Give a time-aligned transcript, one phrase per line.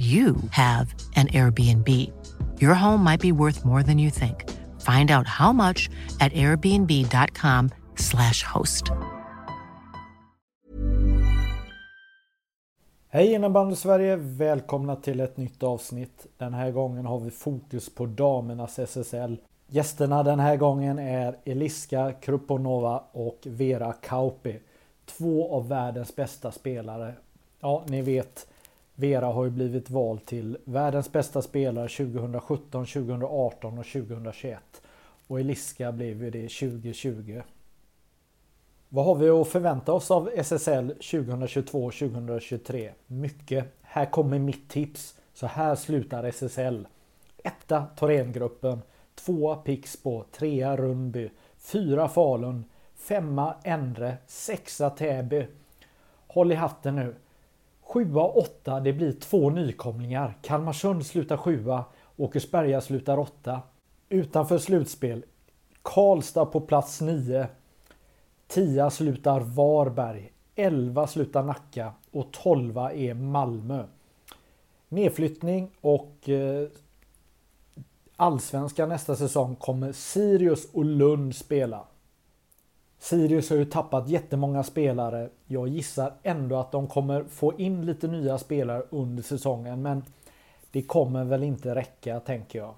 [0.00, 1.88] you have an Airbnb.
[2.60, 4.48] Your home might be worth more than you think.
[4.80, 8.90] Find out how much at airbnb.com slash host.
[13.08, 14.16] Hej innebandy Sverige!
[14.16, 16.26] Välkomna till ett nytt avsnitt.
[16.38, 19.36] Den här gången har vi fokus på damernas SSL.
[19.66, 24.60] Gästerna den här gången är Eliska Kruponova och Vera Kauppi.
[25.06, 27.14] Två av världens bästa spelare.
[27.60, 28.46] Ja, ni vet
[29.00, 34.82] Vera har ju blivit vald till världens bästa spelare 2017, 2018 och 2021.
[35.26, 37.42] Och Eliska blev ju det 2020.
[38.88, 42.90] Vad har vi att förvänta oss av SSL 2022-2023?
[43.06, 43.64] Mycket.
[43.82, 45.14] Här kommer mitt tips.
[45.34, 46.88] Så här slutar SSL.
[47.44, 48.82] Etta Thorengruppen.
[49.14, 50.24] Tvåa Pixbo.
[50.32, 51.30] Trea Rundby.
[51.58, 52.64] Fyra Falun.
[52.94, 54.16] Femma Endre.
[54.26, 55.46] Sexa Täby.
[56.26, 57.14] Håll i hatten nu.
[57.92, 60.38] Sjua och åtta, det blir två nykomlingar.
[60.42, 61.84] Kalmarsund slutar sjua,
[62.16, 63.62] Åkersberga slutar åtta.
[64.08, 65.24] Utanför slutspel,
[65.82, 67.46] Karlstad på plats nio.
[68.46, 73.84] Tia slutar Varberg, 11 slutar Nacka och 12 är Malmö.
[74.88, 76.68] Nedflyttning och eh,
[78.16, 81.84] allsvenskan nästa säsong kommer Sirius och Lund spela.
[83.02, 85.28] Sirius har ju tappat jättemånga spelare.
[85.46, 90.02] Jag gissar ändå att de kommer få in lite nya spelare under säsongen men
[90.70, 92.74] det kommer väl inte räcka tänker jag.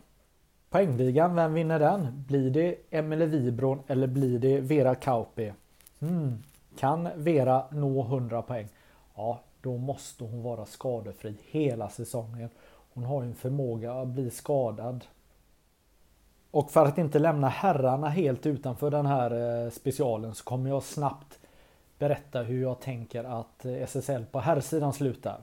[0.71, 2.25] Poängligan, vem vinner den?
[2.29, 5.53] Blir det Emelie Wibron eller blir det Vera Kauppi?
[5.99, 6.43] Hmm.
[6.79, 8.69] Kan Vera nå 100 poäng?
[9.15, 12.49] Ja, då måste hon vara skadefri hela säsongen.
[12.95, 15.05] Hon har ju en förmåga att bli skadad
[16.53, 20.83] och för att inte lämna herrarna helt utanför den här eh, specialen så kommer jag
[20.83, 21.39] snabbt
[21.99, 25.41] berätta hur jag tänker att eh, SSL på herrsidan slutar.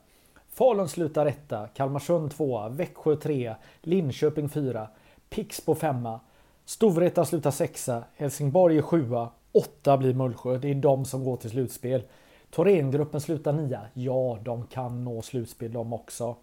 [0.50, 4.88] Falun slutar etta, Kalmarsund tvåa, Växjö trea, Linköping fyra,
[5.30, 6.20] Pixbo femma,
[6.66, 10.58] Storvreta slutar sexa, Helsingborg är sjua, åtta blir Mullsjö.
[10.58, 12.04] Det är de som går till slutspel.
[12.52, 13.82] Thorengruppen slutar nia.
[13.94, 16.36] Ja, de kan nå slutspel de också.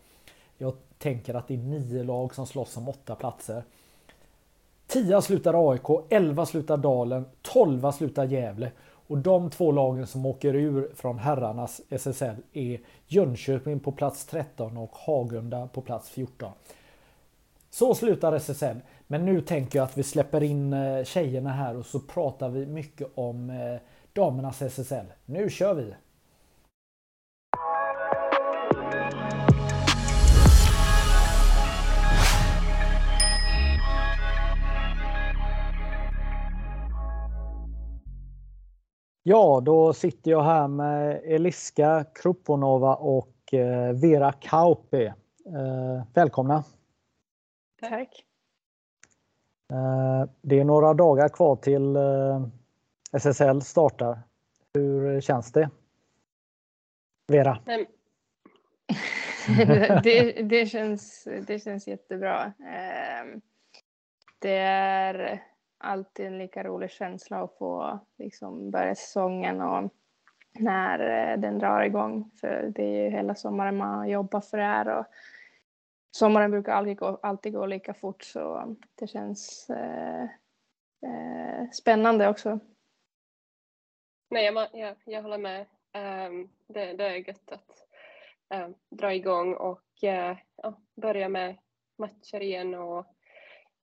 [0.59, 3.63] Jag tänker att det är nio lag som slåss om åtta platser.
[4.87, 8.71] 10 slutar AIK, 11 slutar Dalen, 12 slutar Gävle.
[9.09, 14.77] Och de två lagen som åker ur från herrarnas SSL är Jönköping på plats 13
[14.77, 16.53] och Hagunda på plats 14.
[17.71, 18.77] Så slutar SSL.
[19.07, 22.67] Men nu tänker jag att vi släpper in eh, tjejerna här och så pratar vi
[22.67, 23.81] mycket om eh,
[24.13, 25.07] damernas SSL.
[25.25, 25.95] Nu kör vi!
[39.29, 45.07] Ja, då sitter jag här med Eliska Kruponova och eh, Vera Kauppi.
[45.47, 46.65] Eh, välkomna!
[47.81, 48.25] Tack!
[49.73, 51.97] Eh, det är några dagar kvar till
[53.13, 54.23] SSL startar.
[54.75, 55.71] Hur känns det?
[57.29, 57.59] Vera?
[60.03, 62.53] det, det, känns, det känns jättebra.
[64.39, 65.43] Det är
[65.79, 69.91] alltid en lika rolig känsla att få liksom börja säsongen och
[70.59, 70.99] när
[71.33, 72.31] eh, den drar igång.
[72.41, 75.07] För det är ju hela sommaren man jobbar för det här och
[76.11, 80.23] sommaren brukar alltid gå, alltid gå lika fort så det känns eh,
[81.03, 82.61] eh, spännande också.
[84.31, 85.67] Nej, jag, jag, jag håller med.
[85.97, 87.87] Um, det, det, är gött att
[88.55, 91.57] um, dra igång och uh, ja, börja med
[91.99, 93.07] matcher igen och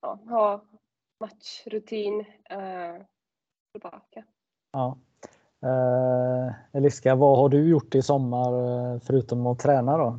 [0.00, 0.64] ja, ha
[1.20, 2.20] matchrutin
[2.50, 3.02] eh,
[3.72, 4.24] tillbaka.
[4.72, 4.98] Ja.
[5.62, 8.52] Eh, Eliska, vad har du gjort i sommar
[8.94, 10.18] eh, förutom att träna då?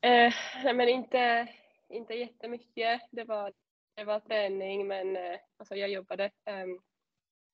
[0.00, 0.32] Eh,
[0.64, 1.48] nej men inte,
[1.88, 3.00] inte jättemycket.
[3.10, 3.52] Det var,
[3.94, 6.66] det var träning men eh, alltså jag jobbade eh,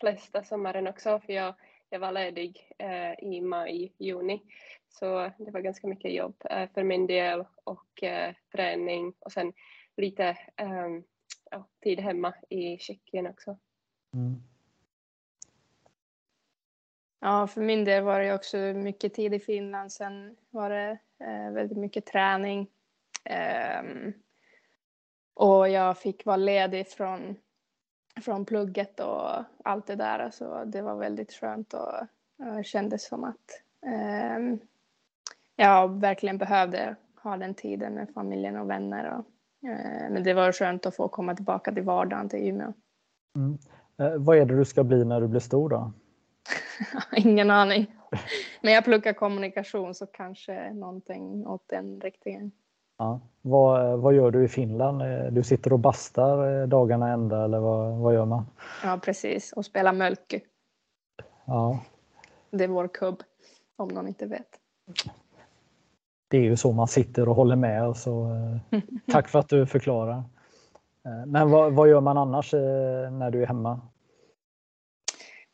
[0.01, 1.55] flesta sommaren också för jag,
[1.91, 4.43] jag var ledig eh, i maj, juni.
[4.89, 9.53] Så det var ganska mycket jobb eh, för min del och eh, träning och sen
[9.97, 11.05] lite um,
[11.51, 13.59] ja, tid hemma i Tjeckien också.
[14.15, 14.43] Mm.
[17.21, 19.93] Ja, för min del var det också mycket tid i Finland.
[19.93, 22.71] Sen var det eh, väldigt mycket träning.
[23.83, 24.13] Um,
[25.35, 27.37] och jag fick vara ledig från,
[28.21, 30.31] från plugget och allt det där.
[30.31, 31.95] Så det var väldigt skönt och
[32.43, 33.63] uh, kändes som att
[34.37, 34.61] um,
[35.57, 39.19] jag verkligen behövde ha den tiden med familjen och vänner.
[39.19, 39.25] Och,
[40.11, 42.73] men det var skönt att få komma tillbaka till vardagen till Umeå.
[43.37, 43.59] Mm.
[44.01, 45.93] Uh, vad är det du ska bli när du blir stor då?
[47.17, 47.87] Ingen aning.
[48.61, 52.53] Men jag pluggar kommunikation så kanske någonting åt den riktningen.
[52.99, 53.21] Ja.
[53.43, 55.03] Vad, vad gör du i Finland?
[55.35, 58.47] Du sitter och bastar dagarna ända eller vad, vad gör man?
[58.83, 60.41] Ja precis och spelar mölky.
[61.45, 61.81] Ja.
[62.51, 63.23] Det är vår kubb
[63.77, 64.61] om någon inte vet.
[66.31, 68.31] Det är ju så man sitter och håller med så
[69.13, 70.25] tack för att du förklarar.
[71.27, 73.81] Men vad, vad gör man annars när du är hemma?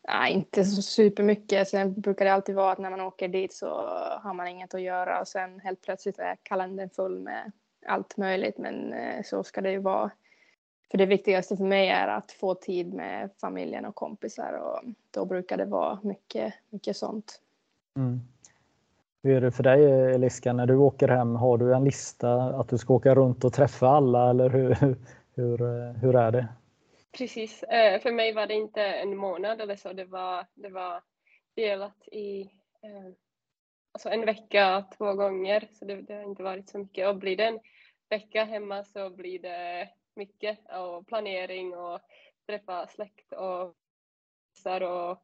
[0.09, 1.69] Nej, inte så supermycket.
[1.69, 3.67] Sen brukar det alltid vara att när man åker dit så
[4.23, 7.53] har man inget att göra och sen helt plötsligt är kalendern full med
[7.87, 8.59] allt möjligt.
[8.59, 10.11] Men eh, så ska det ju vara.
[10.91, 14.81] För det viktigaste för mig är att få tid med familjen och kompisar och
[15.11, 17.41] då brukar det vara mycket, mycket sånt.
[17.97, 18.21] Mm.
[19.23, 19.85] Hur är det för dig
[20.15, 23.53] Eliska, när du åker hem, har du en lista att du ska åka runt och
[23.53, 24.77] träffa alla eller hur,
[25.35, 26.49] hur, eh, hur är det?
[27.19, 31.03] Precis, eh, för mig var det inte en månad eller så, det var, det var
[31.55, 32.41] delat i
[32.83, 33.13] eh,
[33.93, 37.09] alltså en vecka två gånger, så det, det, har inte varit så mycket.
[37.09, 37.61] Och blir det en
[38.09, 40.59] vecka hemma så blir det mycket.
[40.73, 42.01] Och planering och
[42.47, 43.77] träffa släkt och
[44.83, 45.23] och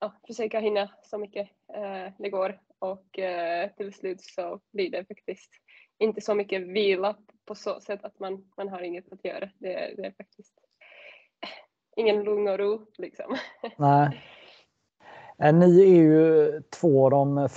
[0.00, 5.04] ja, försöka hinna så mycket eh, det går och eh, till slut så blir det
[5.04, 5.50] faktiskt
[5.98, 7.16] inte så mycket vila
[7.46, 9.50] på så sätt att man, man har inget att göra.
[9.58, 10.54] Det, det är faktiskt
[11.42, 11.48] eh,
[11.96, 13.36] ingen lugn och ro liksom.
[13.76, 14.20] Nej.
[15.38, 17.48] Eh, ni är ju två av de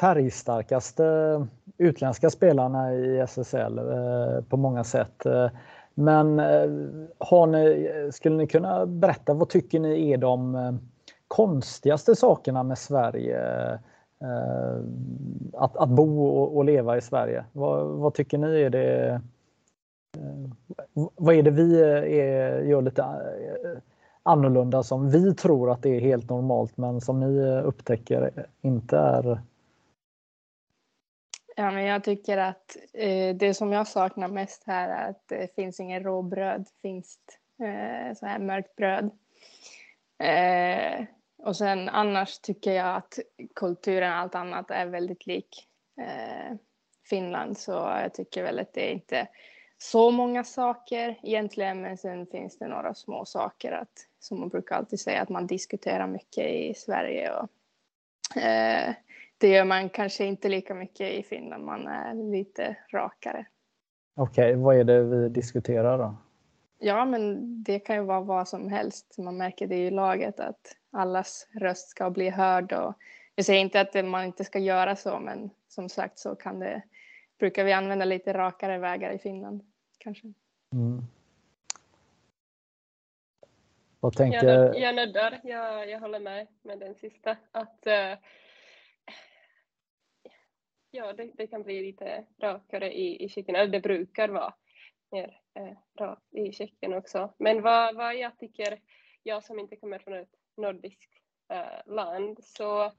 [0.00, 1.44] färgstarkaste eh,
[1.78, 3.80] utländska spelarna i SSL
[4.48, 5.22] på många sätt.
[5.94, 6.38] Men
[7.18, 10.78] har ni, skulle ni kunna berätta vad tycker ni är de
[11.28, 13.40] konstigaste sakerna med Sverige?
[14.20, 14.80] Eh,
[15.52, 17.44] att, att bo och, och leva i Sverige.
[17.52, 19.20] Vad, vad tycker ni är det eh,
[21.14, 23.04] vad är det vi eh, är, gör lite
[24.22, 29.40] annorlunda som vi tror att det är helt normalt men som ni upptäcker inte är?
[31.56, 35.54] Ja, men jag tycker att eh, det som jag saknar mest här är att det
[35.54, 37.18] finns ingen råbröd, finns
[37.62, 39.10] eh, så här mörkt bröd.
[40.18, 41.06] Eh,
[41.46, 43.18] och sen annars tycker jag att
[43.54, 45.68] kulturen allt annat är väldigt lik
[46.00, 46.56] eh,
[47.10, 49.28] Finland så jag tycker väl att det inte
[49.78, 54.76] så många saker egentligen, men sen finns det några små saker att, som man brukar
[54.76, 57.48] alltid säga att man diskuterar mycket i Sverige och
[58.42, 58.94] eh,
[59.38, 63.46] det gör man kanske inte lika mycket i Finland, man är lite rakare.
[64.16, 66.16] Okej, okay, vad är det vi diskuterar då?
[66.78, 69.18] Ja, men det kan ju vara vad som helst.
[69.18, 72.94] Man märker det i laget att allas röst ska bli hörd och
[73.34, 76.82] jag säger inte att man inte ska göra så, men som sagt så kan det
[77.38, 79.64] brukar vi använda lite rakare vägar i Finland
[79.98, 80.32] kanske.
[80.72, 81.02] Mm.
[84.00, 84.44] Vad tänker...
[84.44, 87.36] Jag, jag nöddar, jag, jag håller med med den sista.
[87.52, 88.18] Att, uh,
[90.90, 94.54] ja, det, det, kan bli lite rakare i, i Tjeckien, eller det brukar vara
[95.10, 97.34] mer uh, rakt i Tjeckien också.
[97.38, 98.80] Men vad, vad jag tycker,
[99.22, 101.12] jag som inte kommer från ett nordiskt
[101.48, 102.92] eh, land, så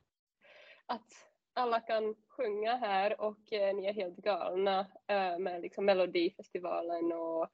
[0.86, 7.12] att alla kan sjunga här och eh, ni är helt galna eh, med liksom Melodifestivalen
[7.12, 7.48] och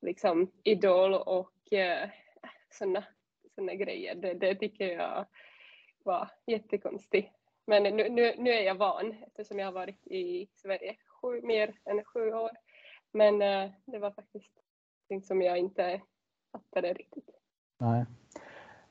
[0.00, 2.10] liksom Idol och eh,
[2.70, 3.04] sådana
[3.54, 4.14] såna grejer.
[4.14, 5.26] Det, det tycker jag
[6.04, 7.32] var jättekonstigt.
[7.66, 11.78] Men nu, nu, nu är jag van eftersom jag har varit i Sverige sju, mer
[11.84, 12.50] än sju år.
[13.12, 14.52] Men eh, det var faktiskt
[15.10, 16.00] något som jag inte
[16.52, 17.30] fattade riktigt.
[17.78, 18.04] Nej.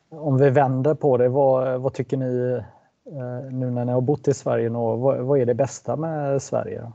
[0.09, 2.61] Om vi vänder på det, vad, vad tycker ni
[3.11, 6.91] Eh, nu när ni har bott i Sverige, vad, vad är det bästa med Sverige?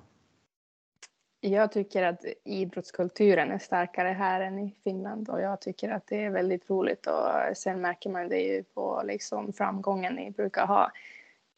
[1.40, 6.25] Jag tycker att idrottskulturen är starkare här än i Finland och jag tycker att det
[6.25, 10.90] är väldigt roligt och sen märker man det ju på liksom framgången ni brukar ha.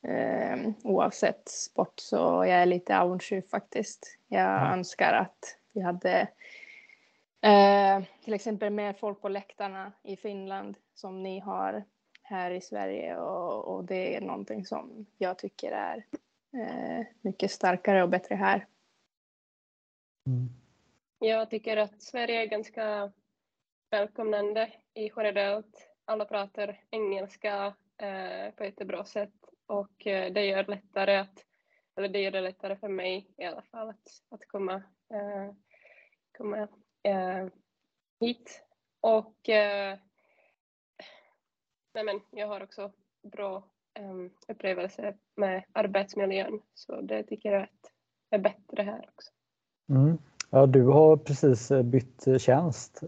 [0.03, 4.19] Eh, oavsett sport så jag är lite avundsjuk faktiskt.
[4.29, 4.73] Jag ja.
[4.73, 6.21] önskar att vi hade
[7.41, 11.85] eh, till exempel mer folk på läktarna i Finland som ni har
[12.23, 16.07] här i Sverige och, och det är någonting som jag tycker är
[16.53, 18.67] eh, mycket starkare och bättre här.
[20.27, 20.49] Mm.
[21.19, 23.13] Jag tycker att Sverige är ganska
[23.91, 25.91] välkomnande i generellt.
[26.05, 29.35] Alla pratar engelska eh, på ett bra sätt
[29.67, 31.47] och eh, det gör lättare att
[31.97, 35.53] eller det gör det lättare för mig i alla fall att, att komma, uh,
[36.39, 36.63] komma
[37.09, 37.49] uh,
[38.21, 38.63] hit.
[39.01, 39.99] Och uh,
[41.97, 43.63] nej men, jag har också bra
[44.01, 47.69] um, upplevelse med arbetsmiljön så det tycker jag
[48.31, 49.31] är bättre här också.
[49.89, 50.19] Mm.
[50.51, 53.01] Ja, du har precis bytt tjänst.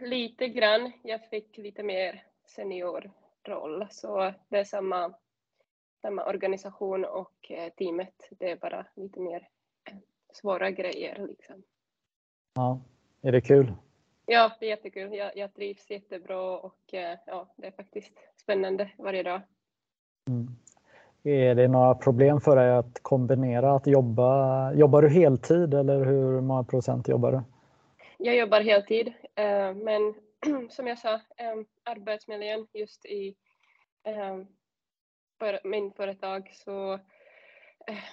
[0.00, 0.92] lite grann.
[1.02, 5.14] Jag fick lite mer seniorroll så det är samma
[6.04, 8.28] samma organisation och eh, teamet.
[8.30, 9.48] Det är bara lite mer
[9.84, 9.96] eh,
[10.32, 11.26] svåra grejer.
[11.28, 11.62] Liksom.
[12.54, 12.80] Ja,
[13.22, 13.72] är det kul?
[14.26, 15.14] Ja, det är jättekul.
[15.14, 19.40] Jag, jag trivs jättebra och eh, ja, det är faktiskt spännande varje dag.
[20.28, 20.48] Mm.
[21.22, 24.72] Är det några problem för dig att kombinera att jobba?
[24.72, 27.40] Jobbar du heltid eller hur många procent jobbar du?
[28.18, 29.12] Jag jobbar heltid,
[29.74, 30.14] men
[30.70, 31.20] som jag sa,
[31.84, 33.36] arbetsmiljön just i
[35.38, 36.94] för min företag så
[37.86, 38.04] eh,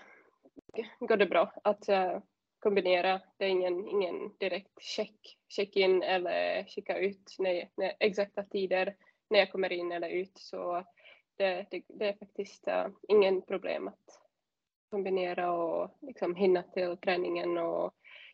[1.00, 1.90] går det bra att
[2.62, 3.22] kombinera.
[3.38, 8.96] Det är ingen, ingen direkt check, check-in eller checka ut när, när, exakta tider
[9.30, 10.38] när jag kommer in eller ut.
[10.38, 10.86] Så
[11.38, 14.22] det, det, det är faktiskt uh, ingen problem att
[14.90, 17.94] kombinera och liksom hinna till träningen och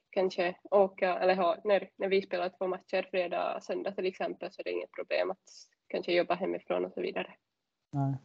[0.09, 4.51] kanske åka eller ha, när, när vi spelar två matcher fredag och söndag till exempel
[4.51, 5.49] så är det inget problem att
[5.87, 7.33] kanske jobba hemifrån och så vidare.
[7.91, 8.15] Nej.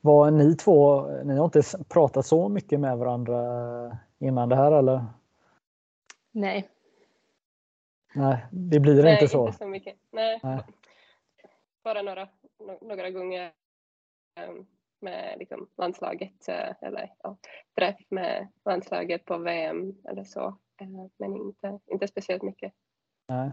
[0.00, 3.40] Var ni två, ni har inte pratat så mycket med varandra
[3.86, 5.04] eh, innan det här eller?
[6.32, 6.68] Nej.
[8.14, 9.46] Nej, det blir Nej, inte så?
[9.46, 9.96] inte så mycket.
[10.10, 10.40] Nej.
[10.42, 10.58] Nej.
[11.84, 12.28] Bara några,
[12.80, 13.52] några gånger
[14.40, 14.66] ehm,
[15.00, 17.36] med liksom landslaget eh, eller ja,
[17.76, 20.46] träff med landslaget på VM eller så.
[20.80, 22.72] Eh, men inte, inte speciellt mycket.
[23.28, 23.50] Nej.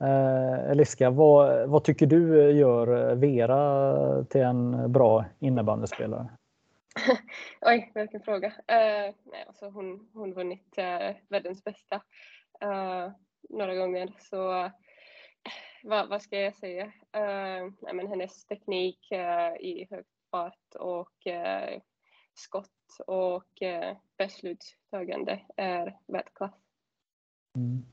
[0.00, 6.28] Eh, Eliska, vad, vad tycker du gör Vera till en bra innebandyspelare?
[7.60, 8.48] Oj, vilken fråga.
[8.48, 11.96] Uh, nej, alltså hon har vunnit uh, världens bästa
[12.64, 13.12] uh,
[13.50, 14.70] några gånger så uh,
[15.82, 16.84] vad, vad ska jag säga?
[16.86, 19.12] Uh, nej, men hennes teknik
[19.60, 21.26] i hög fart och
[22.34, 22.70] skott
[23.06, 23.62] och
[24.18, 26.54] beslutstagande är världsklass.
[27.56, 27.84] Mm.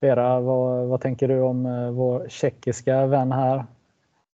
[0.00, 1.62] Vera, vad, vad tänker du om
[1.96, 3.64] vår tjeckiska vän här?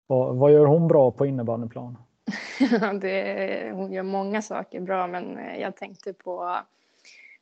[0.06, 1.96] Och vad gör hon bra på innebandyplan?
[3.00, 6.56] det, hon gör många saker bra, men eh, jag tänkte på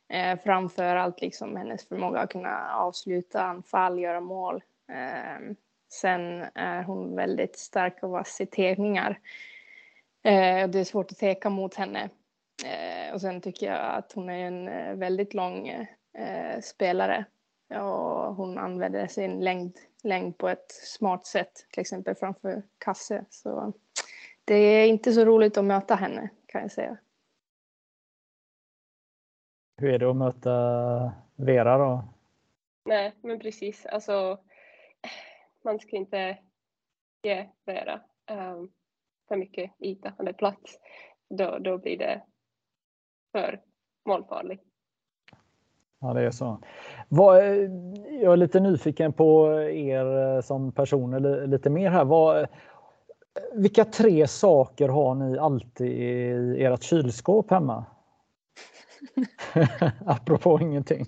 [0.07, 4.63] eh, framför allt liksom hennes förmåga att kunna avsluta anfall, göra mål.
[4.91, 5.53] Eh,
[5.89, 9.19] sen är hon väldigt stark eh, och vass i tekningar.
[10.23, 12.09] Eh, det är svårt att teka mot henne.
[12.65, 15.87] Eh, och sen tycker jag att hon är en eh, väldigt lång
[16.61, 17.25] spelare
[17.69, 23.25] och hon använder sin längd, längd på ett smart sätt, till exempel framför kasse.
[23.29, 23.73] Så
[24.49, 26.97] det är inte så roligt att möta henne kan jag säga.
[29.77, 32.03] Hur är det att möta Vera då?
[32.85, 33.85] Nej, men precis.
[33.85, 34.39] Alltså,
[35.63, 36.37] man ska inte
[37.23, 38.01] ge Vera
[38.31, 38.71] um,
[39.27, 40.79] för mycket yta eller plats.
[41.29, 42.21] Då, då blir det
[43.31, 43.61] för
[44.05, 44.63] målfarligt.
[45.99, 46.59] Ja, det är så.
[47.09, 47.37] Vad,
[48.21, 52.05] jag är lite nyfiken på er eh, som personer lite mer här.
[52.05, 52.47] Vad,
[53.53, 57.85] vilka tre saker har ni alltid i ert kylskåp hemma?
[60.05, 61.05] Apropå ingenting.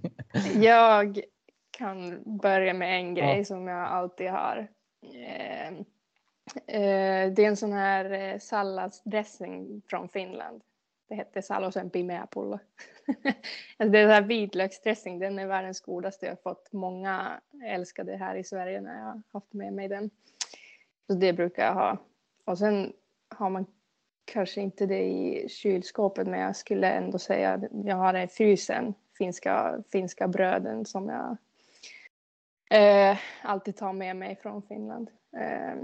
[0.56, 1.22] Jag
[1.72, 3.46] kan börja med en grej ja.
[3.46, 4.68] som jag alltid har.
[5.14, 5.68] Eh,
[6.68, 10.62] eh, det är en sån här salladsdressing från Finland.
[11.10, 12.60] Det hette Salosen pimeapullo.
[13.78, 16.26] alltså det är här vitlöksdressing, den är världens godaste.
[16.26, 20.10] Jag har fått många älskade här i Sverige när jag har haft med mig den.
[21.08, 21.98] Så det brukar jag ha.
[22.46, 22.94] Och sen
[23.30, 23.66] har man
[24.26, 28.28] kanske inte det i kylskåpet men jag skulle ändå säga att jag har det i
[28.28, 28.94] frysen.
[29.18, 31.38] Finska, finska bröden som jag
[32.72, 35.12] eh, alltid tar med mig från Finland.
[35.38, 35.76] Eh,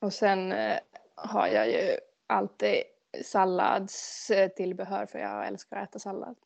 [0.00, 0.78] och sen eh,
[1.14, 2.82] har jag ju alltid
[3.22, 6.36] salladstillbehör för jag älskar att äta sallad.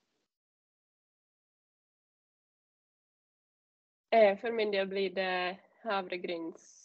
[4.11, 6.85] Eh, för min del blir det havregryns...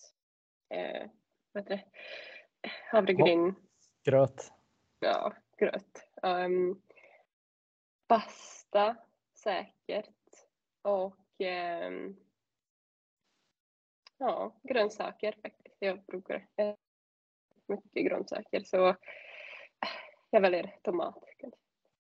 [0.70, 1.10] Eh,
[1.54, 1.84] Eh, vad heter det?
[2.92, 3.56] Havregryn...
[4.04, 4.52] Gröt.
[5.00, 6.08] Ja, gröt.
[6.22, 6.82] Um,
[8.08, 8.96] pasta
[9.34, 10.10] säkert.
[10.82, 11.16] Och
[11.88, 12.18] um,
[14.18, 15.78] ja, grönsaker faktiskt.
[15.80, 16.78] Jag brukar äta
[17.68, 18.96] mycket grönsaker så
[20.30, 21.24] jag väljer tomat.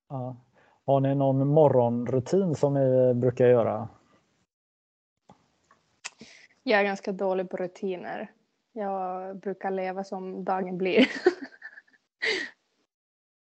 [0.09, 0.37] Ja.
[0.85, 3.89] Har ni någon morgonrutin som ni brukar göra?
[6.63, 8.31] Jag är ganska dålig på rutiner.
[8.73, 11.07] Jag brukar leva som dagen blir.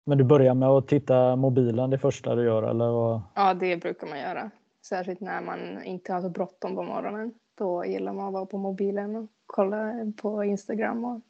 [0.04, 2.90] Men du börjar med att titta mobilen det första du gör eller?
[2.90, 3.22] Vad?
[3.34, 4.50] Ja, det brukar man göra.
[4.82, 7.34] Särskilt när man inte har så bråttom på morgonen.
[7.54, 11.20] Då gillar man att vara på mobilen och kolla på Instagram och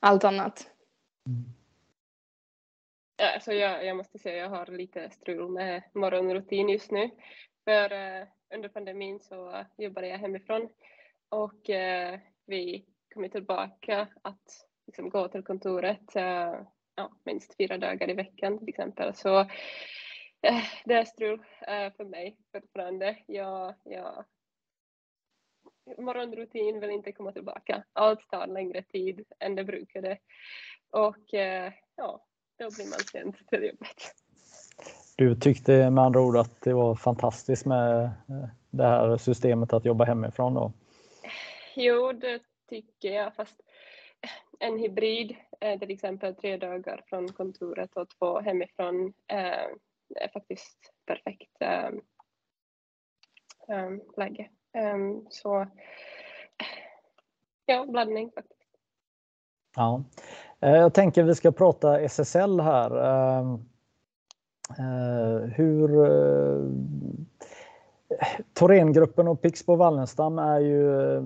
[0.00, 0.70] allt annat.
[1.26, 1.44] Mm.
[3.16, 7.10] Ja, alltså jag, jag måste säga jag har lite strul med morgonrutin just nu.
[7.64, 10.68] För eh, under pandemin så jobbade jag hemifrån
[11.28, 12.84] och eh, vi
[13.16, 16.54] kom tillbaka att liksom, gå till kontoret eh,
[16.96, 19.14] ja, minst fyra dagar i veckan till exempel.
[19.14, 19.40] Så
[20.40, 23.16] eh, det är strul eh, för mig fortfarande.
[23.26, 24.24] Jag, jag,
[25.98, 27.84] morgonrutin vill inte komma tillbaka.
[27.92, 30.18] Allt tar längre tid än det brukade.
[30.90, 32.24] Och eh, ja,
[32.58, 34.14] då blir man sent till jobbet.
[35.16, 39.84] Du tyckte med andra ord att det var fantastiskt med eh, det här systemet att
[39.84, 40.72] jobba hemifrån då?
[41.74, 43.60] Jo, det tycker jag, fast
[44.20, 49.68] eh, en hybrid, eh, till exempel tre dagar från kontoret och två hemifrån, eh,
[50.16, 51.52] är faktiskt perfekt
[54.16, 54.50] läge.
[55.30, 55.66] Så
[57.66, 58.70] ja, blandning faktiskt.
[59.76, 60.04] Ja,
[60.60, 62.90] jag tänker vi ska prata SSL här.
[65.56, 65.88] Hur
[68.54, 71.22] Thorengruppen och Pixbo Wallenstam är ju eh,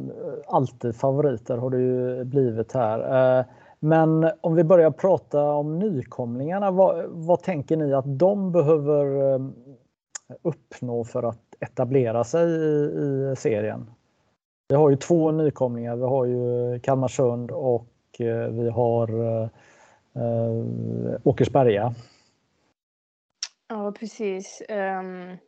[0.47, 3.39] alltid favoriter har det ju blivit här.
[3.39, 3.45] Eh,
[3.81, 9.41] men om vi börjar prata om nykomlingarna, vad, vad, tänker ni att de behöver eh,
[10.43, 12.91] uppnå för att etablera sig i,
[13.33, 13.91] i serien?
[14.69, 17.87] Vi har ju två nykomlingar, vi har ju Kalmarsund och
[18.51, 19.09] vi har
[20.15, 21.95] eh, Åkersberga.
[23.69, 24.63] Ja, precis.
[24.69, 25.39] Um,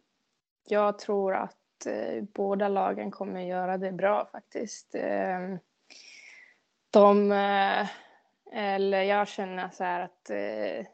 [0.65, 4.95] jag tror att eh, båda lagen kommer göra det bra faktiskt.
[4.95, 5.57] Eh,
[6.91, 7.87] de, eh,
[8.53, 10.87] eller jag känner så här att eh,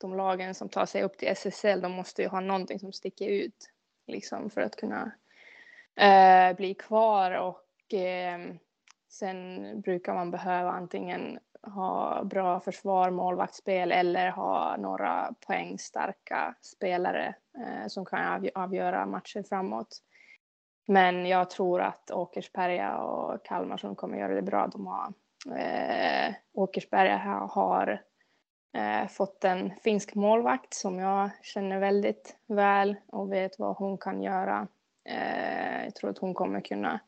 [0.00, 3.28] de lagen som tar sig upp till SSL, de måste ju ha någonting som sticker
[3.28, 3.70] ut
[4.06, 5.12] liksom för att kunna
[5.96, 8.58] eh, bli kvar och ehm,
[9.14, 17.88] sen brukar man behöva antingen ha bra försvar, målvaktsspel eller ha några poängstarka spelare eh,
[17.88, 19.98] som kan avgöra matchen framåt.
[20.86, 25.12] Men jag tror att Åkersberga och Kalmar som kommer göra det bra, de har
[25.58, 27.16] eh, Åkersberga
[27.50, 28.02] har
[28.76, 34.22] eh, fått en finsk målvakt som jag känner väldigt väl och vet vad hon kan
[34.22, 34.68] göra.
[35.08, 37.00] Eh, jag tror att hon kommer kunna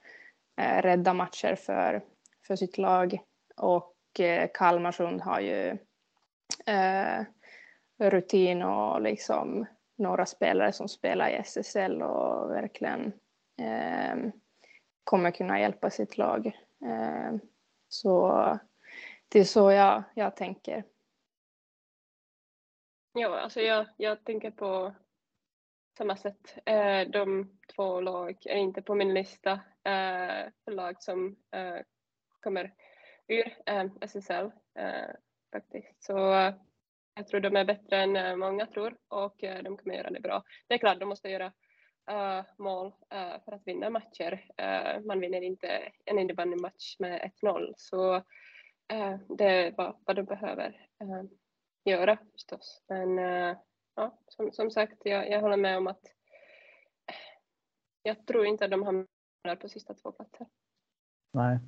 [0.57, 2.05] eh, rädda matcher för,
[2.47, 3.19] för sitt lag
[3.57, 5.79] och Eh, Kalmarsund har ju
[6.66, 7.25] eh,
[7.99, 9.66] rutin och liksom
[9.99, 13.12] några spelare som spelar i SSL och verkligen
[13.61, 14.33] eh,
[15.05, 16.47] kommer kunna hjälpa sitt lag.
[16.87, 17.35] Eh,
[17.88, 18.33] så
[19.29, 20.85] det är så jag, jag tänker.
[23.12, 24.95] Ja, alltså jag, jag tänker på
[25.97, 26.59] samma sätt.
[26.67, 29.53] Eh, de två lag är inte på min lista
[29.85, 31.79] eh, för lag som eh,
[32.41, 32.75] kommer
[33.29, 35.15] ur eh, SSL eh,
[35.53, 36.05] faktiskt.
[36.05, 36.55] Så eh,
[37.15, 40.21] jag tror de är bättre än eh, många tror och eh, de kommer göra det
[40.21, 40.43] bra.
[40.69, 41.53] Det är klart, de måste göra
[42.11, 44.47] eh, mål eh, för att vinna matcher.
[44.57, 48.23] Eh, man vinner inte en innebandymatch med 1-0 så
[49.29, 50.89] det är vad, vad de behöver
[51.85, 52.83] göra förstås.
[52.89, 53.19] Men
[53.97, 56.01] ja, som, som sagt, jag, jag håller med om att
[58.03, 60.47] jag tror inte att de hamnar på sista två platser.
[61.33, 61.59] Nej.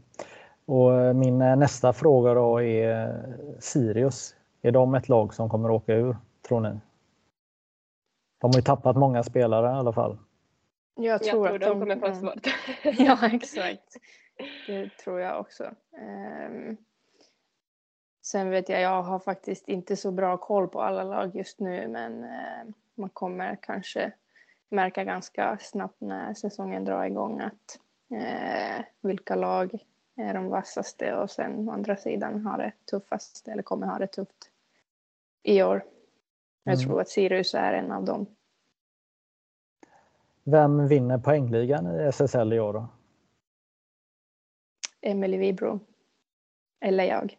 [0.64, 4.36] Och eh, min eh, nästa fråga då är eh, Sirius.
[4.62, 6.16] Är de ett lag som kommer åka ur,
[6.48, 6.80] tror ni?
[8.40, 10.18] De har ju tappat många spelare i alla fall.
[10.94, 12.46] Jag tror, jag tror att de kommer få svårt.
[12.98, 13.96] ja, exakt.
[14.66, 15.64] Det tror jag också.
[16.50, 16.76] Um,
[18.28, 21.88] sen vet jag, jag har faktiskt inte så bra koll på alla lag just nu,
[21.88, 24.12] men uh, man kommer kanske
[24.68, 27.78] märka ganska snabbt när säsongen drar igång att
[28.12, 29.78] uh, vilka lag
[30.16, 34.06] är de vassaste och sen å andra sidan har det tuffast eller kommer ha det
[34.06, 34.50] tufft
[35.42, 35.84] i år.
[36.64, 36.86] Jag mm.
[36.86, 38.26] tror att Sirius är en av dem.
[40.44, 42.88] Vem vinner poängligan i SSL i år då?
[45.00, 45.80] Emelie Vibro.
[46.80, 47.38] Eller jag.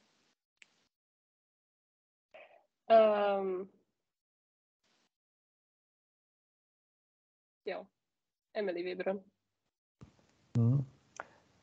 [2.90, 3.70] Um,
[7.64, 7.86] ja,
[8.54, 9.24] Emelie Vibro.
[10.58, 10.86] Mm.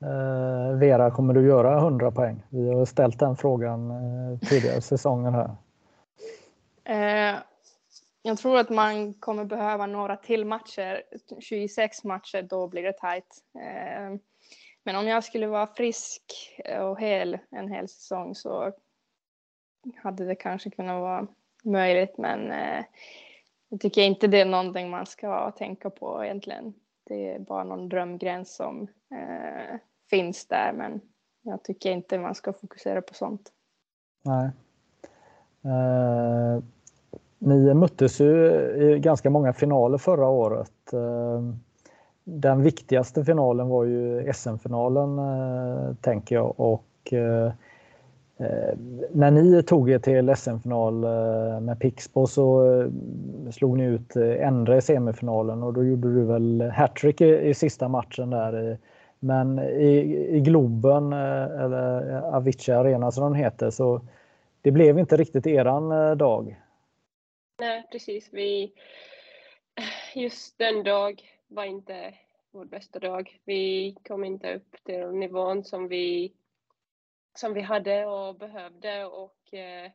[0.02, 2.42] Eh, Vera, kommer du göra 100 poäng?
[2.48, 5.56] Vi har ställt den frågan eh, tidigare säsongen här.
[6.84, 7.36] Eh,
[8.22, 11.02] jag tror att man kommer behöva några till matcher.
[11.40, 13.44] 26 matcher, då blir det tajt.
[14.84, 16.22] Men om jag skulle vara frisk
[16.80, 18.72] och hel en hel säsong så
[19.96, 21.26] hade det kanske kunnat vara
[21.64, 22.84] möjligt men eh,
[23.68, 26.74] jag tycker inte det är någonting man ska tänka på egentligen.
[27.04, 29.78] Det är bara någon drömgräns som eh,
[30.10, 31.00] finns där men
[31.42, 33.52] jag tycker inte man ska fokusera på sånt.
[34.24, 34.50] Nej.
[35.64, 36.62] Eh,
[37.38, 40.92] ni möttes ju i ganska många finaler förra året.
[40.92, 41.42] Eh,
[42.24, 47.52] den viktigaste finalen var ju SM-finalen eh, tänker jag och eh,
[48.38, 48.78] Eh,
[49.12, 52.90] när ni tog er till SM-final eh, med Pixbo så eh,
[53.50, 57.54] slog ni ut eh, Endre i semifinalen och då gjorde du väl hattrick i, i
[57.54, 58.78] sista matchen där.
[59.18, 64.00] Men i, i Globen, eh, eller Avicii Arena som den heter, så
[64.62, 66.60] det blev inte riktigt eran dag.
[67.60, 68.28] Nej, precis.
[68.32, 68.72] Vi,
[70.14, 72.14] just den dag var inte
[72.50, 73.40] vår bästa dag.
[73.44, 76.32] Vi kom inte upp till nivån som vi
[77.38, 79.90] som vi hade och behövde och eh,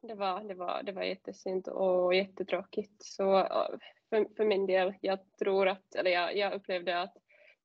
[0.00, 3.02] det, var, det, var, det var jättesynd och jättetråkigt.
[3.02, 7.16] Så eh, för, för min del, jag tror att, eller jag, jag upplevde att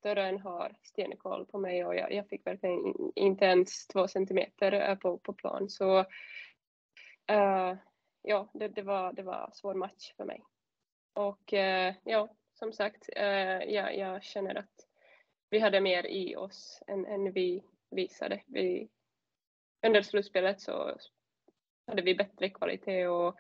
[0.04, 4.96] dörren har stenkoll på mig och jag, jag, fick verkligen inte ens två centimeter eh,
[4.96, 5.70] på, på plan.
[5.70, 6.00] Så
[7.32, 7.78] uh,
[8.22, 10.44] ja, det, det, var, det var en svår match för mig.
[11.14, 14.88] Och uh, ja, som sagt, uh, jag, jag känner att
[15.50, 18.42] vi hade mer i oss än, än vi visade.
[18.46, 18.90] Vi,
[19.86, 20.98] under slutspelet så
[21.88, 23.40] hade vi bättre kvalitet och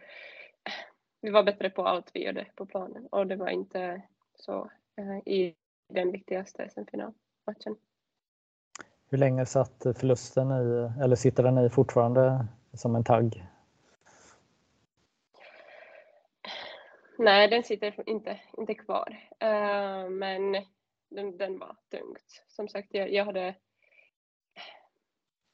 [1.21, 4.01] vi var bättre på allt vi gjorde på planen och det var inte
[4.35, 5.55] så eh, i
[5.89, 7.75] den viktigaste SM-finalmatchen.
[9.09, 13.47] Hur länge satt förlusten i, eller sitter den i fortfarande som en tagg?
[17.17, 19.19] Nej, den sitter inte, inte kvar.
[19.43, 20.51] Uh, men
[21.09, 22.43] den, den var tungt.
[22.47, 23.55] Som sagt, jag, jag hade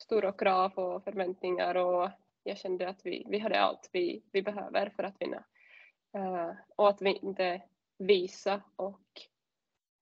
[0.09, 2.09] stora krav och förväntningar och
[2.43, 5.43] jag kände att vi, vi hade allt vi, vi behöver för att vinna.
[6.17, 7.61] Uh, och att vi inte
[7.97, 9.01] visa och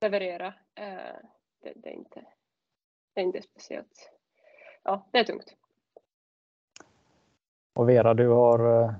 [0.01, 1.17] leverera, uh,
[1.63, 2.21] det, det, är inte,
[3.13, 4.11] det är inte speciellt.
[4.83, 5.55] Ja, det är tungt.
[7.75, 8.91] Och Vera, du har eh,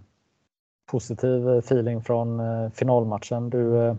[0.92, 2.42] positiv feeling från
[2.72, 3.50] finalmatchen.
[3.50, 3.96] Du,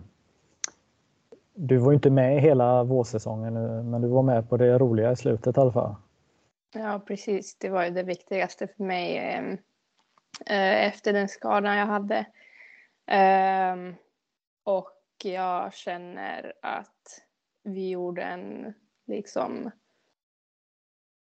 [1.53, 3.53] du var inte med hela vårsäsongen
[3.89, 5.95] men du var med på det roliga i slutet i alla fall.
[6.73, 7.55] Ja, precis.
[7.57, 9.57] Det var ju det viktigaste för mig ehm,
[10.45, 12.25] eh, efter den skadan jag hade.
[13.07, 13.95] Eh,
[14.63, 17.21] och jag känner att
[17.63, 18.73] vi gjorde en
[19.07, 19.71] liksom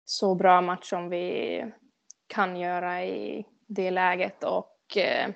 [0.05, 1.65] så bra match som vi
[2.27, 5.31] kan göra i det läget och eh,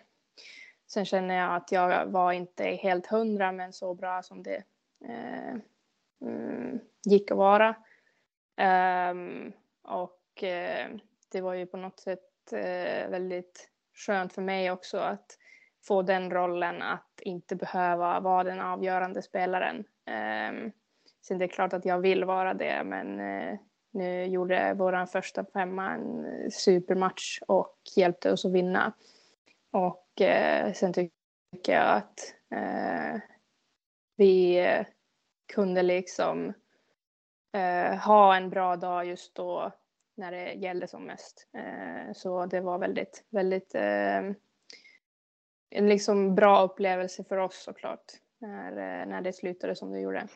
[0.86, 4.62] sen känner jag att jag var inte helt hundra men så bra som det
[5.04, 5.54] eh,
[6.20, 7.74] mm, gick att vara.
[9.10, 9.52] Um,
[9.86, 10.88] och eh,
[11.32, 15.38] det var ju på något sätt eh, väldigt skönt för mig också att
[15.86, 19.78] få den rollen att inte behöva vara den avgörande spelaren.
[20.06, 20.72] Eh,
[21.22, 23.58] sen det är klart att jag vill vara det men eh,
[23.90, 28.92] nu gjorde vår första femma en eh, supermatch och hjälpte oss att vinna.
[29.72, 33.20] Och eh, sen tycker jag att eh,
[34.16, 34.86] vi eh,
[35.54, 36.52] kunde liksom
[37.56, 39.72] eh, ha en bra dag just då
[40.16, 41.48] när det gällde som mest.
[41.54, 44.18] Eh, så det var väldigt, väldigt eh,
[45.70, 48.04] en liksom bra upplevelse för oss såklart
[48.38, 50.26] när, eh, när det slutade som det gjorde.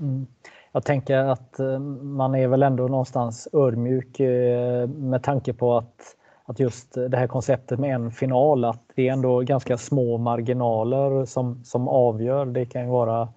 [0.00, 0.26] Mm.
[0.72, 6.16] Jag tänker att eh, man är väl ändå någonstans ödmjuk eh, med tanke på att,
[6.44, 11.24] att just det här konceptet med en final, att det är ändå ganska små marginaler
[11.24, 12.46] som, som avgör.
[12.46, 13.28] Det kan ju vara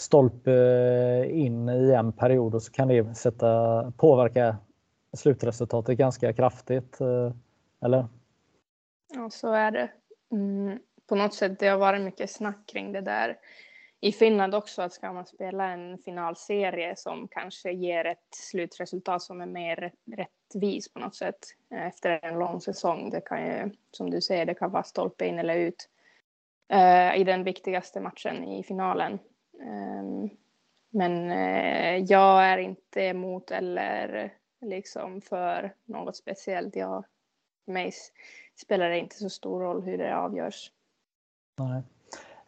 [0.00, 4.56] stolpe eh, in i en period och så kan det sätta, påverka
[5.12, 7.00] slutresultatet ganska kraftigt.
[7.00, 7.32] Eh,
[7.84, 8.06] eller?
[9.14, 9.90] Ja, så är det.
[10.32, 13.38] Mm, på något sätt, det har varit mycket snack kring det där
[14.00, 19.40] i Finland också, att ska man spela en finalserie som kanske ger ett slutresultat som
[19.40, 21.38] är mer rättvis på något sätt
[21.70, 23.10] eh, efter en lång säsong.
[23.10, 25.88] Det kan ju, som du säger, det kan vara stolpe in eller ut
[27.16, 29.18] i den viktigaste matchen i finalen.
[29.62, 30.30] Ehm,
[30.90, 36.76] men eh, jag är inte emot eller liksom för något speciellt.
[36.76, 37.04] Jag,
[37.64, 37.92] för mig
[38.56, 40.72] spelar det inte så stor roll hur det avgörs.
[41.58, 41.82] Nej.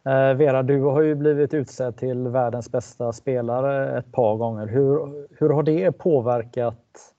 [0.05, 4.67] Eh, Vera, du har ju blivit utsedd till världens bästa spelare ett par gånger.
[4.67, 7.13] Hur, hur har det påverkat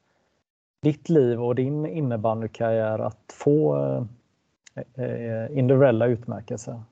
[0.83, 6.83] ditt liv och din innebandykarriär att få eh, eh individuella utmärkelser?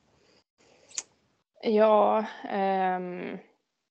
[1.65, 3.39] Ja, um,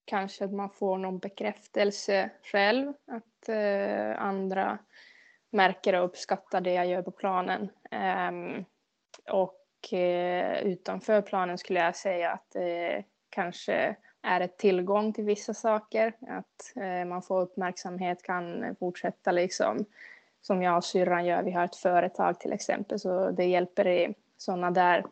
[0.05, 4.77] kanske att man får någon bekräftelse själv, att uh, andra
[5.49, 7.69] märker och uppskattar det jag gör på planen.
[8.29, 8.65] Um,
[9.29, 15.53] och uh, utanför planen skulle jag säga att det kanske är ett tillgång till vissa
[15.53, 16.13] saker.
[16.27, 19.85] Att uh, man får uppmärksamhet, kan fortsätta liksom
[20.41, 21.43] som jag och syrran gör.
[21.43, 25.05] Vi har ett företag till exempel så det hjälper i sådana där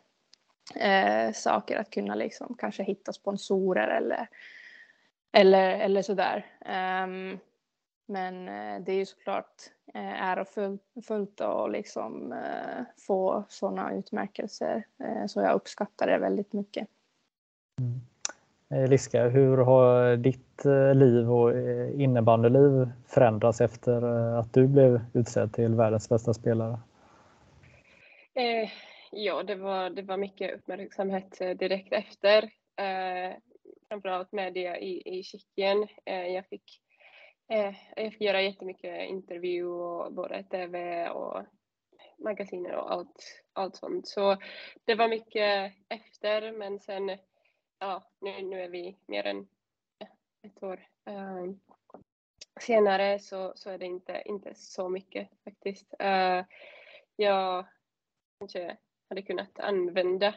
[0.76, 4.28] uh, saker att kunna liksom kanske hitta sponsorer eller
[5.32, 6.46] eller, eller sådär.
[6.60, 7.38] Um,
[8.06, 9.54] men uh, det är ju såklart
[9.94, 14.86] uh, ärofullt att liksom uh, få sådana utmärkelser.
[15.04, 16.88] Uh, så jag uppskattar det väldigt mycket.
[17.78, 18.00] Mm.
[18.90, 21.52] Liska, hur har ditt liv och
[22.00, 24.02] innebandyliv förändrats efter
[24.38, 26.78] att du blev utsedd till världens bästa spelare?
[29.10, 32.42] Ja, det var, det var mycket uppmärksamhet eh, direkt efter.
[32.76, 33.36] Eh,
[33.88, 35.88] framförallt media i, i Tjeckien.
[36.04, 36.82] Eh, jag, fick,
[37.52, 41.42] eh, jag fick göra jättemycket intervju och både tv och
[42.18, 44.08] magasiner och allt, allt sånt.
[44.08, 44.36] Så
[44.84, 47.18] det var mycket efter men sen,
[47.78, 49.48] ja nu, nu är vi mer än
[50.42, 51.44] ett år eh,
[52.60, 55.94] senare så, så är det inte, inte så mycket faktiskt.
[56.02, 56.44] Uh,
[57.16, 57.66] jag
[58.38, 58.76] kanske
[59.10, 60.34] hade kunnat använda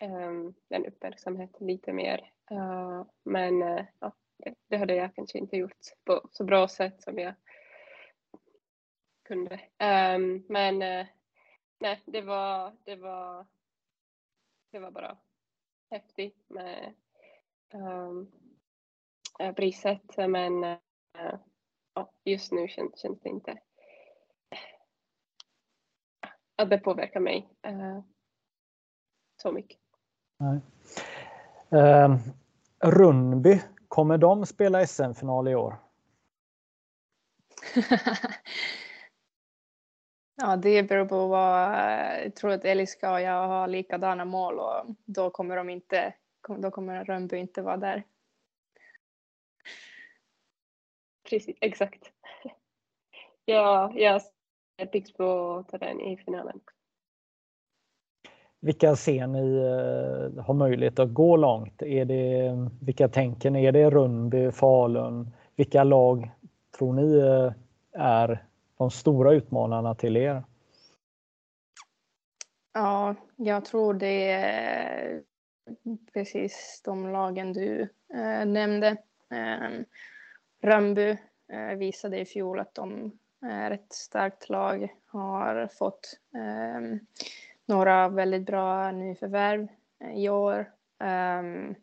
[0.00, 4.12] um, den uppmärksamheten lite mer Uh, men uh, ja,
[4.68, 7.34] det hade jag kanske inte gjort på så bra sätt som jag
[9.24, 9.54] kunde.
[9.78, 11.06] Um, men uh,
[11.78, 13.46] nej, det var, det var,
[14.70, 15.18] det var bara
[15.90, 16.94] häftigt med
[17.74, 18.32] um,
[19.56, 20.16] priset.
[20.16, 20.76] Men
[22.24, 23.58] just nu känns, känns det inte
[26.58, 27.48] att det påverkar mig
[29.42, 29.78] så mycket.
[30.38, 30.60] Nej.
[31.70, 32.16] Eh,
[32.80, 35.76] Rundby, kommer de spela SM-final i år?
[40.36, 41.72] ja, det beror på vad...
[42.24, 46.14] Jag tror att Eliska och jag har likadana mål och då kommer de inte...
[46.58, 48.02] Då kommer Rönnby inte vara där.
[51.30, 52.12] Precis, exakt.
[53.44, 54.22] ja, jag
[54.86, 56.60] pigg på den i finalen.
[58.60, 61.82] Vilka ser ni eh, har möjlighet att gå långt?
[61.82, 63.64] Är det, vilka tänker ni?
[63.64, 65.30] Är det Rundby, Falun?
[65.56, 66.30] Vilka lag
[66.78, 67.52] tror ni eh,
[67.92, 68.44] är
[68.78, 70.42] de stora utmanarna till er?
[72.72, 75.22] Ja, jag tror det är
[76.12, 77.80] precis de lagen du
[78.14, 78.88] eh, nämnde.
[79.30, 79.80] Eh,
[80.62, 81.16] Rönnby
[81.76, 86.98] visade i fjol att de är ett starkt lag, har fått ehm,
[87.66, 89.68] några väldigt bra nyförvärv
[90.04, 90.70] eh, i år.
[91.00, 91.74] Um...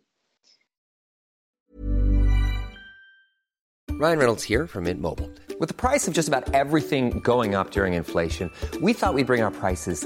[3.99, 5.31] Ryan Reynolds here from Mint Mobile.
[5.57, 9.41] With the price of just about everything going up during inflation, we thought we'd bring
[9.41, 10.05] our prices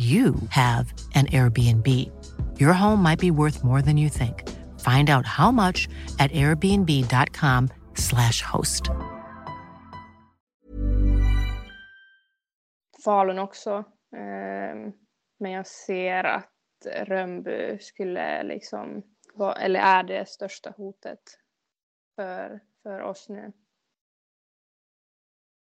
[0.00, 1.86] you have an Airbnb.
[2.58, 4.48] Your home might be worth more than you think.
[4.80, 8.90] Find out how much at airbnb.com slash host.
[13.04, 13.84] Falun också.
[14.16, 14.92] Ehm,
[15.38, 16.52] men jag ser att
[16.84, 19.02] Rönnby skulle liksom
[19.34, 21.38] vara, eller är det största hotet
[22.16, 23.52] för, för oss nu.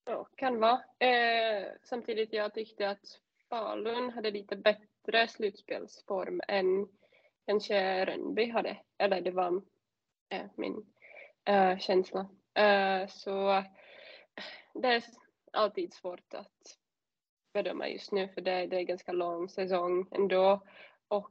[0.07, 0.81] Ja, kan vara.
[0.99, 6.89] Eh, samtidigt jag tyckte att Falun hade lite bättre slutspelsform än
[7.47, 8.77] kanske Rönnby hade.
[8.99, 9.63] Eller det var
[10.29, 10.87] äh, min
[11.45, 12.29] äh, känsla.
[12.55, 13.65] Äh, så
[14.75, 15.05] det är
[15.53, 16.79] alltid svårt att
[17.53, 20.67] bedöma just nu för det, det är ganska lång säsong ändå.
[21.09, 21.31] Och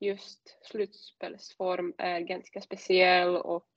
[0.00, 3.70] just slutspelsform är ganska speciell och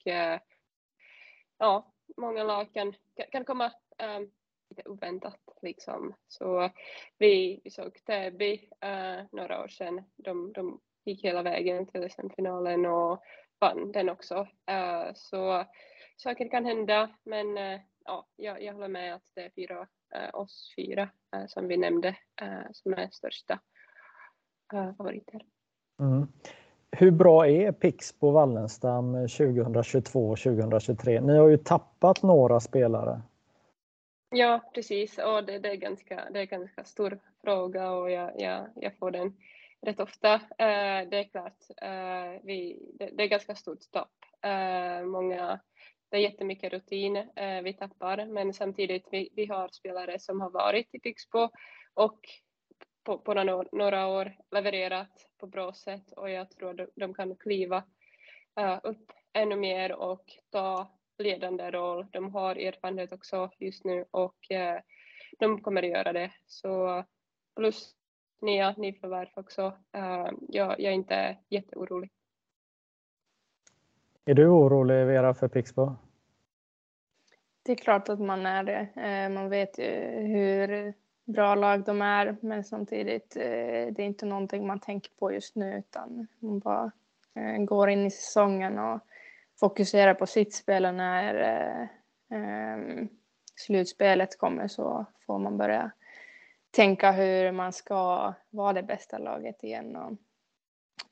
[1.58, 2.94] ja, många lag kan,
[3.32, 4.32] kan komma um,
[4.70, 6.14] lite oväntat liksom.
[6.28, 6.70] Så
[7.18, 8.54] vi, vi såg Täby
[8.86, 10.04] uh, några år sedan.
[10.16, 13.24] De, de gick hela vägen till SM-finalen och
[13.60, 14.36] vann den också.
[14.72, 15.66] Uh, så
[16.18, 19.80] saker kan hända, men uh, ja, jag, jag håller med att det är fyra,
[20.16, 21.10] uh, oss fyra
[21.48, 22.16] som vi nämnde
[22.72, 23.60] som är största
[24.98, 25.42] favoriter.
[26.00, 26.28] Mm.
[26.92, 31.22] Hur bra är Pixbo Wallenstam 2022 2023?
[31.22, 33.22] Ni har ju tappat några spelare.
[34.30, 35.18] Ja, precis.
[35.18, 39.12] Och det, det, är ganska, det är ganska stor fråga och jag, jag, jag får
[39.12, 39.38] den
[39.82, 40.34] rätt ofta.
[40.34, 44.14] Eh, det är klart, eh, vi, det, det, är ganska stort tapp.
[44.42, 45.60] Eh, många,
[46.10, 50.50] det är jättemycket rutin eh, vi tappar, men samtidigt vi, vi har spelare som har
[50.50, 51.50] varit i Pixbo
[51.94, 52.20] och
[53.04, 53.34] på, på
[53.72, 57.84] några år levererat på bra sätt och jag tror de, de kan kliva
[58.60, 62.08] eh, upp ännu mer och ta ledande roll.
[62.12, 64.80] De har erfarenhet också just nu och eh,
[65.40, 66.32] de kommer att göra det.
[66.46, 67.04] Så
[67.56, 67.96] plus
[68.42, 69.68] nya nyförvärv också.
[69.98, 72.12] Uh, jag, jag är inte jätteorolig.
[74.26, 75.96] Är du orolig Vera för Pixbo?
[77.64, 78.88] Det är klart att man är det.
[78.98, 79.92] Uh, man vet ju
[80.28, 80.94] hur
[81.26, 83.42] bra lag de är men samtidigt uh,
[83.94, 86.92] det är inte någonting man tänker på just nu utan man bara
[87.60, 89.00] går in i säsongen och
[89.60, 91.88] fokusera på sitt spel och när eh,
[92.38, 93.08] ehm,
[93.56, 95.92] slutspelet kommer så får man börja
[96.72, 99.96] tänka hur man ska vara det bästa laget igen.
[99.96, 100.18] Och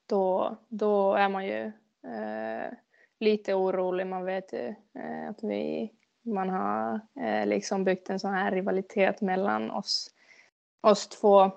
[0.06, 1.66] då, då är man ju
[2.04, 2.74] eh,
[3.20, 4.08] lite orolig.
[4.08, 9.22] Man vet ju eh, att vi, man har eh, liksom byggt en sån här rivalitet
[9.22, 10.12] mellan oss,
[10.82, 11.52] oss två.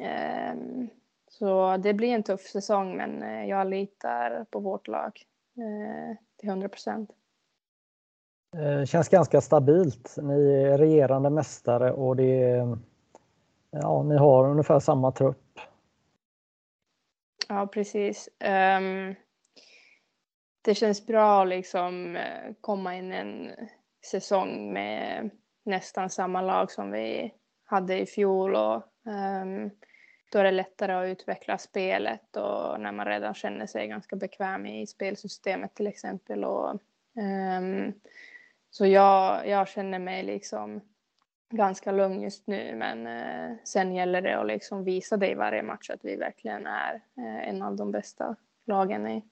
[0.00, 0.88] Ehm,
[1.28, 5.22] så det blir en tuff säsong men eh, jag litar på vårt lag
[5.56, 7.10] eh, till 100 procent.
[8.56, 10.16] Eh, känns ganska stabilt.
[10.22, 12.78] Ni är regerande mästare och det är
[13.70, 15.58] ja, ni har ungefär samma trupp.
[17.48, 18.28] Ja, precis.
[18.78, 19.14] Um,
[20.62, 23.50] det känns bra att liksom eh, komma in en
[24.10, 25.30] säsong med
[25.64, 29.70] nästan samma lag som vi hade i fjol och um,
[30.32, 34.66] då är det lättare att utveckla spelet och när man redan känner sig ganska bekväm
[34.66, 36.44] i spelsystemet till exempel.
[36.44, 36.70] Och,
[37.58, 37.92] um,
[38.70, 40.80] så jag, jag känner mig liksom
[41.50, 45.62] ganska lugn just nu men uh, sen gäller det att liksom visa det i varje
[45.62, 49.24] match att vi verkligen är uh, en av de bästa lagen i,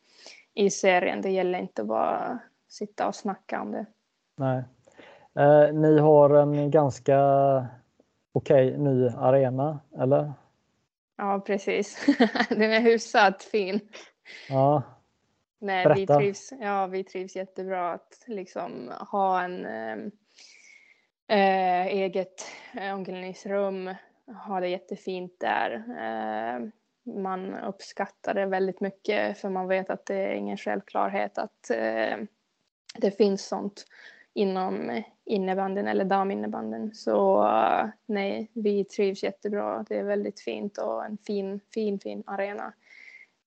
[0.54, 1.22] i serien.
[1.22, 3.86] Det gäller inte bara sitta och snacka om det.
[4.36, 4.64] Nej.
[5.34, 7.18] Eh, ni har en ganska
[8.32, 10.32] okej okay, ny arena, eller?
[11.20, 12.06] Ja, precis.
[12.48, 13.80] Den är hyfsat fin.
[14.48, 14.83] Ja.
[15.59, 19.96] Nej, vi trivs, ja, vi trivs jättebra att liksom ha en eh,
[21.28, 23.94] eh, eget eh, omklädningsrum,
[24.46, 25.72] ha det jättefint där.
[25.98, 26.68] Eh,
[27.14, 32.16] man uppskattar det väldigt mycket för man vet att det är ingen självklarhet att eh,
[32.94, 33.85] det finns sånt
[34.34, 36.94] inom innebanden eller daminnebanden.
[36.94, 39.84] Så eh, nej, vi trivs jättebra.
[39.88, 42.72] Det är väldigt fint och en fin, fin, fin arena.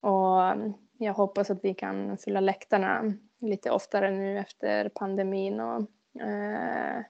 [0.01, 0.55] Och eh,
[0.97, 5.79] jag hoppas att vi kan fylla läktarna lite oftare nu efter pandemin och
[6.21, 7.01] eh,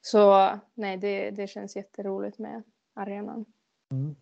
[0.00, 2.62] så nej, det, det känns jätteroligt med
[2.94, 3.44] arenan.
[3.92, 4.16] Mm.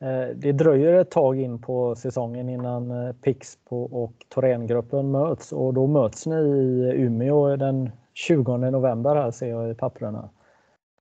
[0.00, 5.86] Eh, det dröjer ett tag in på säsongen innan Pixbo och Thorengruppen möts och då
[5.86, 10.30] möts ni i Umeå den 20 november här ser jag i papperna.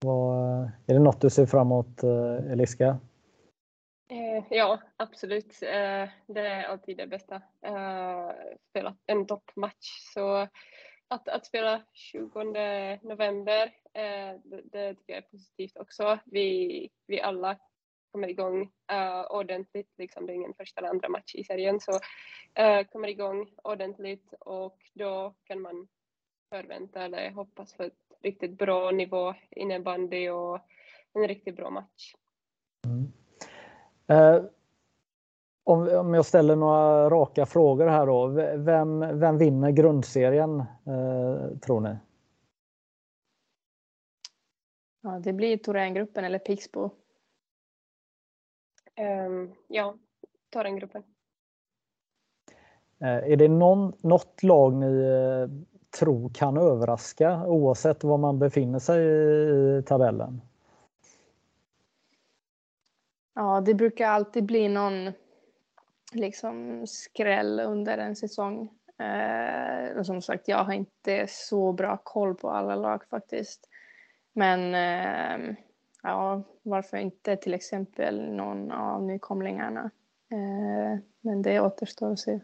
[0.02, 2.98] Vad, är det något du ser framåt emot, eh, Eliska?
[4.10, 5.62] Eh, ja, absolut.
[5.62, 7.42] Eh, det är alltid det bästa.
[8.70, 10.12] Spela en toppmatch.
[10.14, 10.48] Så
[11.08, 12.44] att, att spela 20
[13.02, 13.72] november,
[14.44, 16.20] det, det, tycker jag är positivt också.
[16.26, 17.58] Vi, vi alla
[18.12, 21.92] kommer igång uh, ordentligt, liksom det är ingen första eller andra match i serien, så
[21.92, 25.88] uh, kommer igång ordentligt och då kan man
[26.52, 30.60] förvänta eller hoppas på ett riktigt bra nivå innebandy och
[31.14, 32.16] en riktigt bra match.
[32.86, 33.12] Mm.
[34.12, 34.46] Uh,
[35.64, 38.28] om, om jag ställer några raka frågor här då.
[38.58, 41.96] Vem, vem vinner grundserien eh, tror ni?
[45.02, 46.90] Ja, det blir Thorengruppen eller Pixbo.
[49.28, 49.98] Um, ja,
[50.54, 51.04] Thorengruppen.
[53.00, 55.06] Eh, är det någon, något lag ni
[56.00, 60.42] tro tror kan överraska oavsett var man befinner sig i, tabellen?
[63.36, 65.12] Ja, det brukar alltid bli någon
[66.14, 68.70] liksom skräll under en säsong.
[68.98, 73.70] Eh, och som sagt, jag har inte så bra koll på alla lag faktiskt.
[74.34, 75.56] Men eh,
[76.04, 79.92] ja, varför inte till exempel någon av nykomlingarna.
[80.32, 82.40] Eh, men det återstår att se.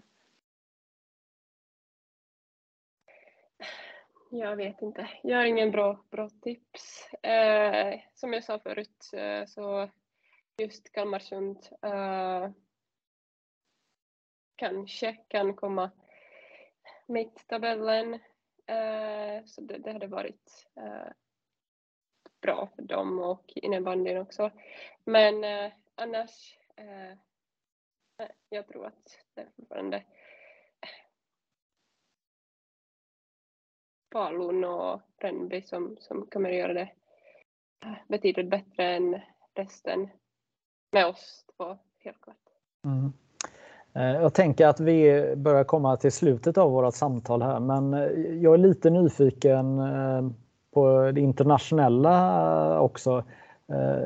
[4.29, 5.09] Jag vet inte.
[5.23, 7.13] Jag har ingen bra, bra tips.
[7.13, 9.89] Eh, som jag sa förut eh, så
[10.57, 12.49] just Kalmarsund eh,
[14.55, 15.91] kanske kan komma
[17.05, 18.13] mitt tabellen.
[18.65, 21.11] Eh, så det, det hade varit eh,
[22.41, 24.51] bra för dem och innebandyn också.
[25.03, 30.03] Men eh, annars, eh, eh jag tror att det är fortfarande
[34.13, 36.89] Falun och Rönnby som, som kommer att göra det
[37.85, 39.19] eh, betydligt bättre än
[39.55, 40.09] resten
[40.91, 42.37] med oss två helt klart.
[42.85, 43.13] Mm.
[43.93, 48.01] Eh, jag tänker att vi börjar komma till slutet av vårt samtal här, men eh,
[48.41, 49.81] jag är lite nyfiken
[50.73, 53.23] på det internationella också.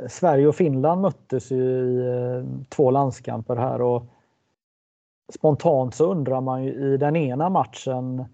[0.08, 4.04] Sverige och Finland möttes ju i två landskamper här och
[5.34, 8.26] spontant så undrar man ju i den ena matchen,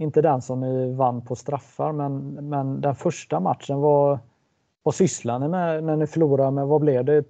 [0.00, 4.18] inte den som ni vann på straffar, men, men den första matchen, vad,
[4.82, 7.24] vad sysslar ni med när ni förlorar med, vad blev det,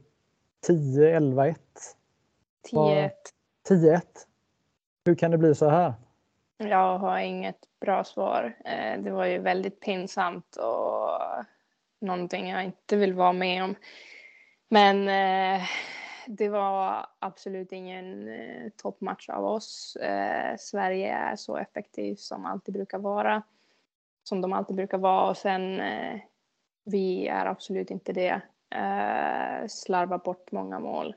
[0.66, 1.59] 10, 11, 1?
[2.73, 3.11] 10-1.
[3.68, 4.01] 10-1.
[5.05, 5.95] Hur kan det bli så här?
[6.59, 8.57] Jag har inget bra svar.
[8.64, 11.45] Eh, det var ju väldigt pinsamt och
[12.01, 13.75] någonting jag inte vill vara med om.
[14.68, 15.62] Men eh,
[16.37, 19.97] det var absolut ingen eh, toppmatch av oss.
[19.97, 23.43] Eh, Sverige är så effektivt som alltid brukar vara.
[24.22, 26.20] Som de alltid brukar vara och sen eh,
[26.85, 28.41] vi är absolut inte det.
[28.70, 31.14] Eh, slarvar bort många mål.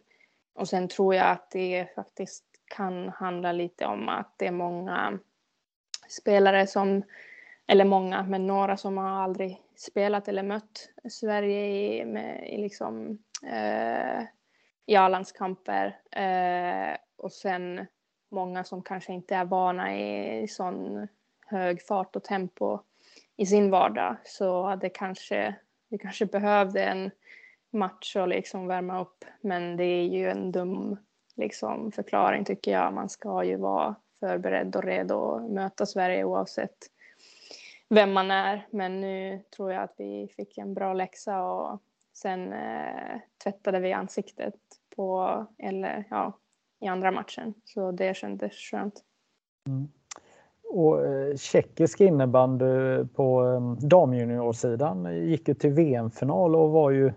[0.53, 5.19] Och sen tror jag att det faktiskt kan handla lite om att det är många
[6.09, 7.03] spelare som,
[7.67, 13.23] eller många, men några som har aldrig spelat eller mött Sverige i, med, i, liksom,
[13.43, 14.23] eh,
[14.85, 15.99] i A-landskamper.
[16.11, 17.85] Eh, och sen
[18.31, 21.07] många som kanske inte är vana i sån
[21.45, 22.79] hög fart och tempo
[23.37, 24.15] i sin vardag.
[24.23, 25.55] Så det kanske,
[25.89, 27.11] vi kanske behövde en
[27.71, 29.25] match och liksom värma upp.
[29.41, 30.97] Men det är ju en dum
[31.35, 32.93] liksom, förklaring tycker jag.
[32.93, 36.77] Man ska ju vara förberedd och redo att möta Sverige oavsett
[37.89, 38.67] vem man är.
[38.71, 41.81] Men nu tror jag att vi fick en bra läxa och
[42.13, 44.55] sen eh, tvättade vi ansiktet
[44.95, 46.39] på, eller ja,
[46.81, 47.53] i andra matchen.
[47.63, 49.03] Så det kändes skönt.
[49.67, 49.87] Mm.
[50.63, 57.13] Och eh, tjeckisk innebandy på eh, damjuniorsidan gick ju till VM-final och var ju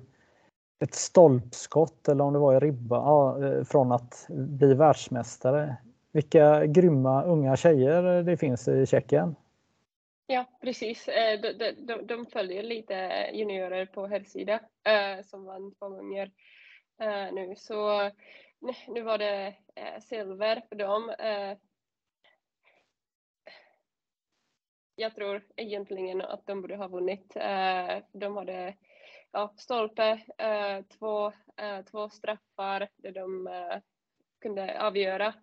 [0.78, 5.76] ett stolpskott eller om det var i ribba ja, eh, från att bli världsmästare.
[6.12, 9.34] Vilka grymma unga tjejer det finns i Tjeckien.
[10.28, 11.08] Ja, precis.
[11.08, 16.32] Eh, de, de, de följer lite juniorer på herrsida eh, som vann två gånger
[17.00, 17.54] eh, nu.
[17.56, 18.10] Så
[18.88, 19.54] nu var det
[20.00, 21.14] silver för dem.
[24.96, 27.34] Jag tror egentligen att de borde ha vunnit.
[28.12, 28.76] De hade
[29.32, 30.20] ja, stolpe,
[30.98, 31.32] två,
[31.90, 33.48] två straffar där de
[34.40, 35.34] kunde avgöra.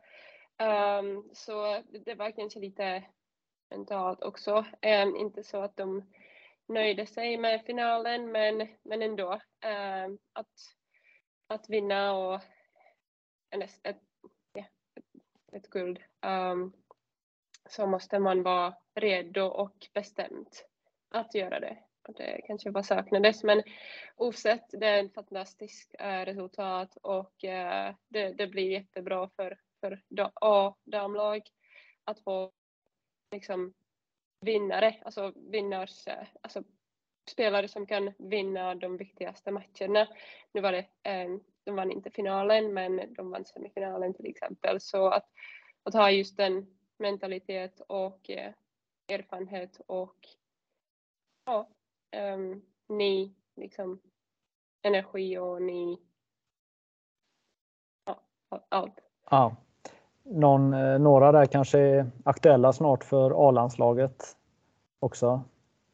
[0.58, 3.04] Ehm, så det var kanske lite
[3.74, 4.66] mentalt också.
[4.82, 6.04] Um, inte så att de
[6.68, 10.76] nöjde sig med finalen, men, men ändå um, att,
[11.48, 12.42] att vinna och
[13.50, 14.02] ett, ett,
[15.52, 16.74] ett guld ehm,
[17.70, 20.48] så måste man vara redo och bestämd
[21.10, 23.44] att göra det och det kanske bara saknades.
[23.44, 23.64] Men
[24.16, 30.02] oavsett, det är ett fantastiskt eh, resultat och eh, det, det, blir jättebra för, för
[30.42, 31.42] A-damlag
[32.04, 32.52] att få
[33.34, 33.74] liksom
[34.42, 36.64] vinnare, alltså vinnars, eh, alltså
[37.30, 40.08] spelare som kan vinna de viktigaste matcherna.
[40.52, 44.80] Nu var det, eh, de vann inte finalen men de vann semifinalen till exempel.
[44.80, 45.30] Så att,
[45.84, 48.54] att ha just den mentalitet och eh,
[49.08, 50.28] erfarenhet och
[51.46, 51.70] ja,
[52.12, 52.66] ehm, um,
[52.98, 54.02] ny liksom,
[54.82, 55.98] energi och ny
[58.06, 58.24] ja,
[58.70, 59.00] allt.
[59.30, 59.56] Ja.
[60.26, 64.24] Någon, eh, några där kanske är aktuella snart för A-landslaget
[65.00, 65.44] också?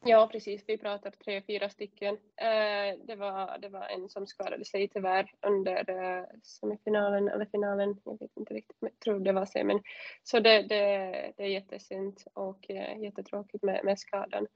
[0.06, 0.64] Ja, precis.
[0.68, 2.18] Vi pratar tre, fyra stycken.
[2.36, 7.98] Eh, det, var, det var en som skadade sig tyvärr under eh, semifinalen eller finalen.
[8.06, 9.82] Jag vet inte riktigt, jag tror det var semin.
[10.24, 14.48] Så det, det, det är jättesynd och jättetråkigt med, med skadan.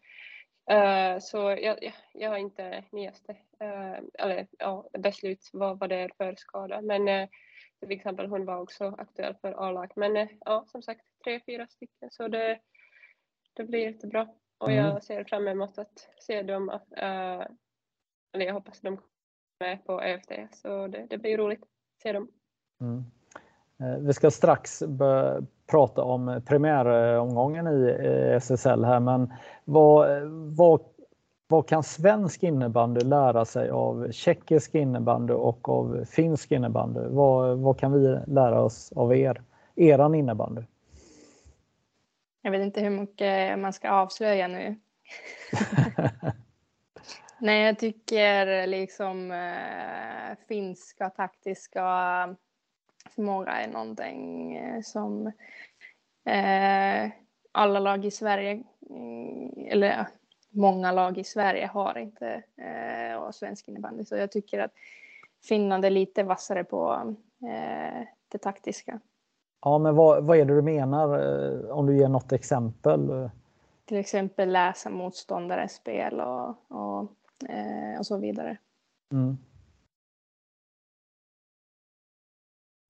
[1.21, 3.35] Så jag, jag, jag, har inte nyaste,
[4.13, 6.81] eller ja, beslut vad, vad det är för skada.
[6.81, 7.27] Men
[7.87, 9.91] till exempel hon var också aktuell för A-lag.
[9.95, 12.59] Men ja, som sagt tre, fyra stycken så det,
[13.53, 14.27] det blir jättebra.
[14.57, 14.85] Och mm.
[14.85, 16.79] jag ser fram emot att se dem,
[18.33, 19.09] eller jag hoppas de kommer
[19.59, 22.27] med på ÖFT så det, det blir roligt att se dem.
[22.81, 23.03] Mm.
[24.05, 24.83] Vi ska strax
[25.71, 27.97] prata om premiäromgången i
[28.41, 29.33] SSL här, men
[29.65, 30.21] vad,
[30.57, 30.81] vad,
[31.47, 37.01] vad kan svensk innebandy lära sig av tjeckisk innebandy och av finsk innebandy?
[37.09, 39.41] Vad, vad kan vi lära oss av er,
[39.75, 40.61] eran innebandy?
[42.41, 44.79] Jag vet inte hur mycket man ska avslöja nu.
[47.39, 51.81] Nej, jag tycker liksom eh, finska taktiska
[53.09, 55.27] förmåga är någonting eh, som
[56.25, 57.11] eh,
[57.51, 60.07] alla lag i Sverige, mm, eller
[60.53, 64.05] många lag i Sverige har inte eh, och svensk innebandy.
[64.05, 64.71] Så jag tycker att
[65.47, 68.99] Finland är lite vassare på eh, det taktiska.
[69.61, 73.29] Ja, men vad, vad är det du menar eh, om du ger något exempel?
[73.85, 77.11] Till exempel läsa motståndares spel och, och,
[77.49, 78.57] eh, och så vidare.
[79.11, 79.37] Mm.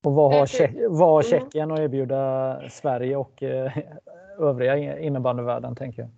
[0.05, 1.29] Och vad har, Tjeck, vad har mm.
[1.29, 3.77] Tjeckien att erbjuda Sverige och eh,
[4.39, 6.11] övriga innebandyvärlden tänker jag?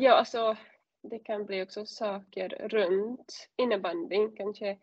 [0.00, 0.56] Ja, alltså
[1.02, 4.78] det kan bli också saker runt innebandyn, kanske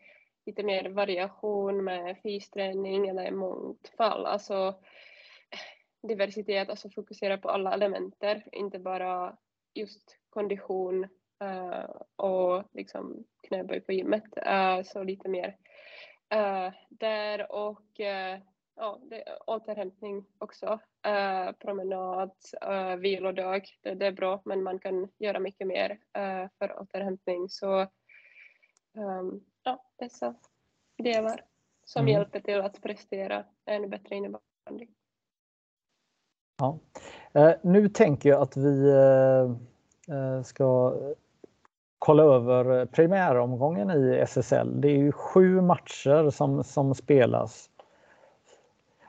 [0.46, 4.74] lite mer variation med fysträning eller mångfald, alltså
[6.02, 9.36] diversitet, alltså fokusera på alla elementer, inte bara
[9.74, 11.04] just kondition
[11.44, 15.56] uh, och liksom knäböj på gymmet, uh, så lite mer
[16.34, 18.00] uh, där och
[18.76, 20.66] ja, det, återhämtning också.
[21.06, 22.30] Uh, promenad,
[22.68, 27.48] uh, vilodag, det, det, är bra men man kan göra mycket mer uh, för återhämtning.
[27.48, 27.80] Så
[28.94, 30.34] um, ja, dessa
[30.98, 31.44] delar
[31.84, 32.12] som mm.
[32.12, 34.86] hjälper till att prestera ännu bättre innebandy.
[36.58, 36.78] Ja.
[37.62, 38.92] Nu tänker jag att vi
[40.44, 40.94] ska
[41.98, 44.80] kolla över premiäromgången i SSL.
[44.80, 47.70] Det är ju sju matcher som, som spelas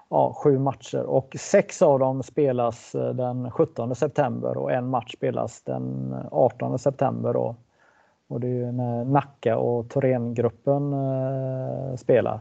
[0.09, 5.13] ja, sju matcher och sex av dem spelas eh, den 17 september och en match
[5.13, 7.33] spelas den eh, 18 september.
[7.33, 7.55] Då.
[8.27, 12.39] Och det är ju när Nacka och Thorengruppen eh, spelar.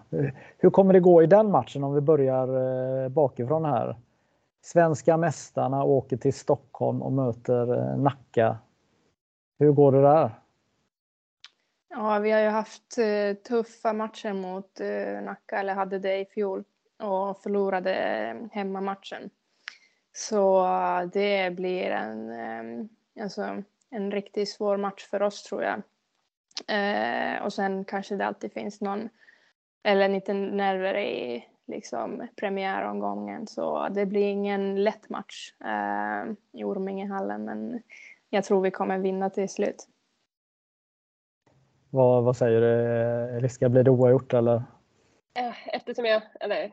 [0.59, 2.49] Hur kommer det gå i den matchen om vi börjar
[3.05, 3.97] eh, bakifrån här?
[4.63, 8.59] Svenska mästarna åker till Stockholm och möter eh, Nacka.
[9.59, 10.31] Hur går det där?
[11.89, 16.25] Ja, vi har ju haft eh, tuffa matcher mot eh, Nacka, eller hade det i
[16.25, 16.65] fjol
[16.99, 19.31] och förlorade hemmamatchen.
[20.13, 20.67] Så
[21.13, 22.89] det blir en, ehm,
[23.21, 25.83] alltså, en riktigt svår match för oss tror jag.
[26.69, 29.09] Eh, och sen kanske det alltid finns någon,
[29.83, 33.47] eller lite nerver i liksom, premiäromgången.
[33.47, 37.83] Så det blir ingen lätt match eh, i Ormingehallen men
[38.31, 39.89] jag tror vi kommer vinna till slut.
[41.91, 43.41] Vad, vad säger du?
[43.41, 44.63] Riska blir det oavgjort eller?
[45.35, 46.73] Eh, eftersom jag, eller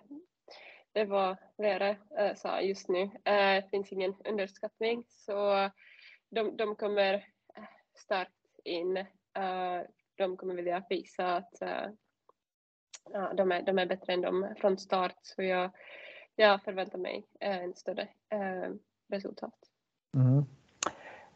[0.93, 5.69] det var Vera äh, eh, sa just nu, eh, det äh, finns ingen underskattning så
[6.29, 7.63] de, de kommer eh,
[7.95, 8.97] starkt in.
[8.97, 9.81] Äh,
[10.15, 11.53] de kommer vilja visa att
[13.11, 15.71] ja, de, är, de är bättre än dem från start så jag,
[16.35, 18.07] jag förväntar mig en större
[19.09, 19.53] resultat.
[20.15, 20.45] Mm.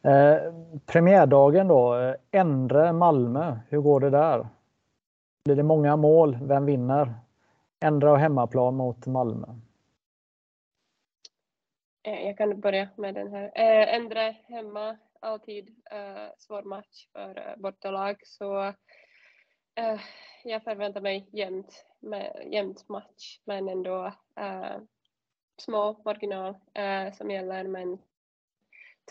[0.01, 0.53] Eh,
[0.85, 4.47] premiärdagen då, Endre Malmö, hur går det där?
[5.45, 6.37] Blir det många mål?
[6.41, 7.13] Vem vinner?
[7.79, 9.47] Ändra och hemmaplan mot Malmö.
[12.03, 13.51] Eh, jag kan börja med den här.
[13.55, 18.17] Eh, ändra hemma, alltid eh, svår match för bortalag.
[18.25, 18.73] Så
[20.43, 24.13] jag förväntar mig jämnt, med, jämnt match men ändå
[25.57, 26.55] små marginal
[27.13, 27.97] som gäller men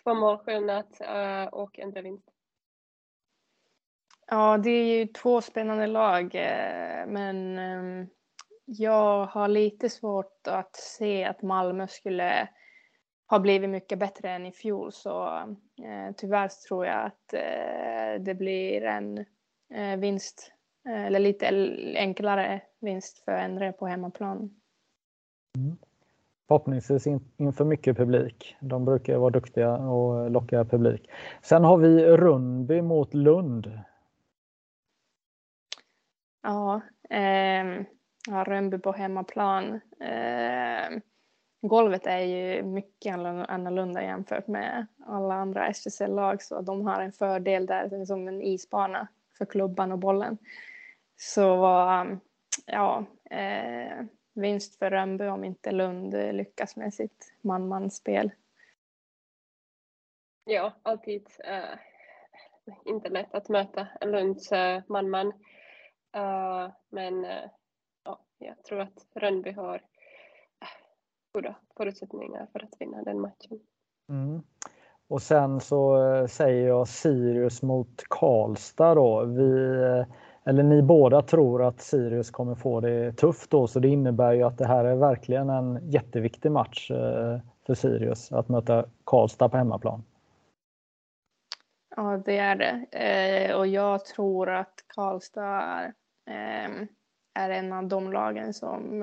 [0.02, 0.86] två målskillnad
[1.52, 2.30] och ändra vinst.
[4.26, 6.34] Ja, det är ju två spännande lag
[7.06, 8.06] men ehm,
[8.66, 12.48] jag har lite svårt att se att Malmö skulle
[13.26, 15.36] ha blivit mycket bättre än i fjol så
[15.82, 19.18] eh, tyvärr tror jag att eh, det blir en
[19.74, 20.52] eh, vinst
[20.88, 21.46] eh, eller lite
[21.96, 24.60] enklare vinst för Endre på hemmaplan.
[25.56, 25.76] Mm.
[26.48, 28.56] Förhoppningsvis in, inför mycket publik.
[28.60, 31.10] De brukar vara duktiga och locka publik.
[31.42, 33.80] Sen har vi Rundby mot Lund.
[36.42, 37.86] Ja, eh,
[38.26, 39.80] ja, Rönnby på hemmaplan.
[40.00, 40.98] Eh,
[41.60, 47.66] golvet är ju mycket annorlunda jämfört med alla andra SSL-lag så de har en fördel
[47.66, 49.08] där, det är som en isbana
[49.38, 50.38] för klubban och bollen.
[51.16, 52.20] Så um,
[52.66, 54.04] ja, eh,
[54.34, 58.30] vinst för Rönnby om inte Lund lyckas med sitt man-man-spel.
[60.44, 61.78] Ja, alltid eh,
[62.84, 65.32] inte lätt att möta Lunds eh, man-man.
[66.12, 67.50] Eh, men eh,
[68.38, 69.82] jag tror att Rönnby har
[71.32, 73.60] goda förutsättningar för att vinna den matchen.
[74.08, 74.42] Mm.
[75.08, 79.24] Och sen så eh, säger jag Sirius mot Karlstad då.
[79.24, 80.06] Vi, eh,
[80.44, 84.42] eller ni båda tror att Sirius kommer få det tufft då, så det innebär ju
[84.42, 89.56] att det här är verkligen en jätteviktig match eh, för Sirius att möta Karlstad på
[89.56, 90.04] hemmaplan.
[91.96, 93.54] Ja, det är det.
[93.54, 95.92] och jag tror att Karlstad
[97.36, 99.02] är, en av de lagen som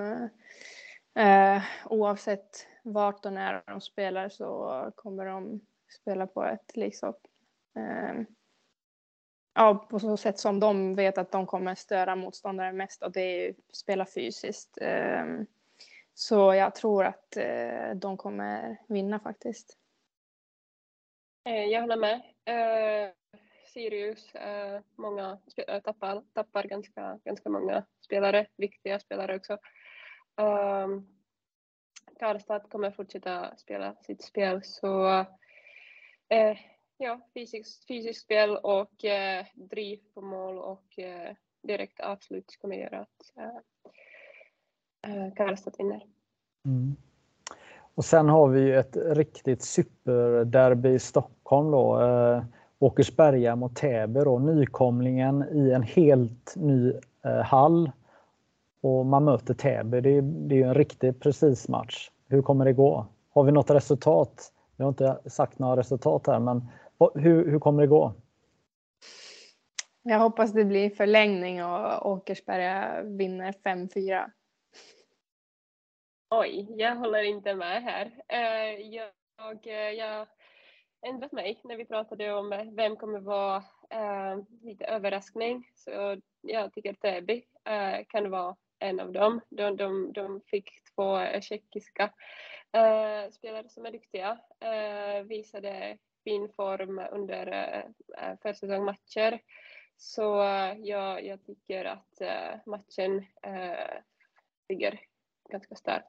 [1.15, 5.61] eh, eh, oavsett vart och när de spelar så kommer de
[6.01, 7.13] spela på ett liksom
[7.75, 8.25] eh,
[9.53, 13.21] ja, på så sätt som de vet att de kommer störa motståndaren mest och det
[13.21, 14.77] är ju spela fysiskt.
[14.81, 15.25] Eh,
[16.13, 19.77] så jag tror att eh, de kommer vinna faktiskt.
[21.45, 22.21] Eh, jag håller med.
[23.73, 29.57] Sirius, eh, många eh, tappar, tappar ganska, ganska många spelare, viktiga spelare också.
[30.35, 31.07] Um,
[32.19, 35.07] Karlstad kommer fortsätta spela sitt spel så
[36.29, 36.57] eh,
[36.97, 42.99] ja, fysiskt, fysiskt spel och eh, driv på mål och eh, direkt avslut kommer göra
[42.99, 43.57] att eh,
[45.11, 46.05] eh Karlstad vinner.
[46.65, 46.95] Mm.
[47.95, 52.01] Och sen har vi ju ett riktigt superderby i Stockholm då.
[52.01, 52.43] Eh,
[52.83, 56.93] Åkersberga mot Täby då, nykomlingen i en helt ny
[57.25, 57.91] eh, hall.
[58.81, 60.01] Och man möter Täby.
[60.01, 62.09] Det, det är en riktig precismatch.
[62.27, 63.05] Hur kommer det gå?
[63.33, 64.51] Har vi något resultat?
[64.77, 66.69] Vi har inte sagt några resultat här, men
[67.15, 68.13] hur, hur kommer det gå?
[70.01, 74.31] Jag hoppas det blir förlängning och Åkersberga vinner 5-4.
[76.29, 78.11] Oj, jag håller inte med här.
[78.27, 79.07] Eh, jag,
[79.95, 80.27] jag
[81.03, 85.71] ändrat mig när vi pratade om eh, vem kommer vara eh, lite överraskning.
[85.75, 89.41] Så jag tycker Täby eh, kan vara en av dem.
[89.49, 92.03] De, de, de fick två eh, tjeckiska
[92.71, 97.47] eh, spelare som är duktiga, eh, visade fin form under
[98.17, 99.41] eh, försäsongsmatcher.
[99.97, 100.23] Så
[100.77, 102.21] jag, jag tycker att
[102.65, 103.25] matchen
[104.69, 104.99] ligger
[105.49, 106.07] ganska starkt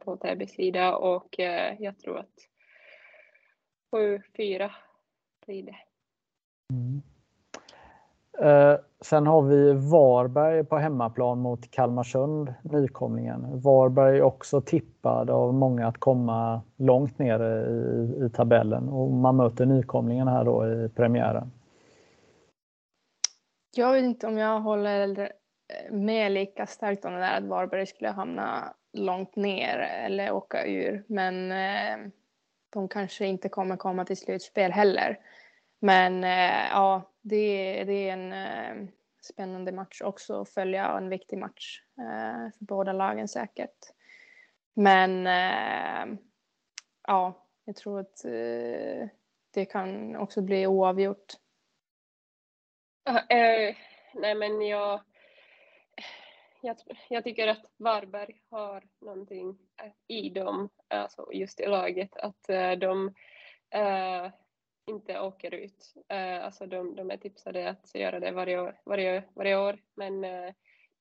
[0.00, 1.38] på Täbys sida och
[1.78, 2.49] jag tror att
[3.92, 4.70] 7-4
[5.46, 5.76] blir det.
[6.72, 7.02] Mm.
[8.38, 13.60] Eh, sen har vi Varberg på hemmaplan mot Kalmarsund, nykomlingen.
[13.60, 19.36] Varberg är också tippad av många att komma långt ner i, i tabellen och man
[19.36, 21.52] möter nykomlingen här då i premiären.
[23.76, 25.32] Jag vet inte om jag håller
[25.90, 31.04] med lika starkt om det där att Varberg skulle hamna långt ner eller åka ur.
[31.06, 32.10] Men eh,
[32.70, 35.18] de kanske inte kommer komma till slutspel heller.
[35.80, 38.88] Men eh, ja, det, det är en eh,
[39.20, 43.78] spännande match också att följa och en viktig match eh, för båda lagen säkert.
[44.74, 46.18] Men eh,
[47.06, 49.08] ja, jag tror att eh,
[49.50, 51.32] det kan också bli oavgjort.
[53.10, 53.76] Uh,
[54.14, 55.00] nej men jag,
[56.62, 56.76] jag,
[57.08, 62.72] jag, tycker att Varberg har någonting eh, i dem, alltså just i laget, att eh,
[62.72, 63.14] de
[63.70, 64.30] eh,
[64.86, 65.94] inte åker ut.
[66.08, 70.24] Äh, alltså de, de är tipsade att göra det varje år, varje, varje år men
[70.24, 70.54] äh,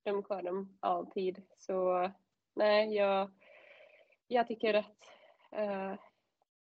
[0.03, 1.41] de klarar dem alltid.
[1.57, 2.11] Så
[2.55, 3.31] nej, jag,
[4.27, 4.95] jag tycker att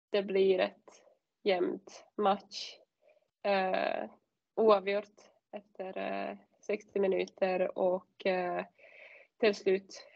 [0.10, 1.04] det blir ett
[1.44, 2.78] jämnt match.
[4.56, 5.22] Oavgjort
[5.52, 8.26] efter 60 minuter och
[9.40, 10.08] till slut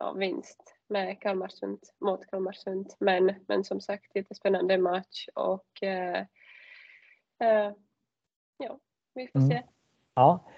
[0.00, 2.94] ja, vinst med Kalmarsund mot Kalmarsund.
[2.98, 6.20] Men, men som sagt, jättespännande match och eh,
[7.40, 7.72] eh,
[8.56, 8.78] ja,
[9.14, 9.50] vi får mm.
[9.50, 9.62] se.
[10.14, 10.50] Ja.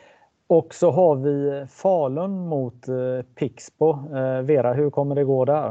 [0.46, 4.16] Och så har vi Falun mot eh, Pixbo.
[4.16, 5.68] Eh, Vera, hur kommer det gå där?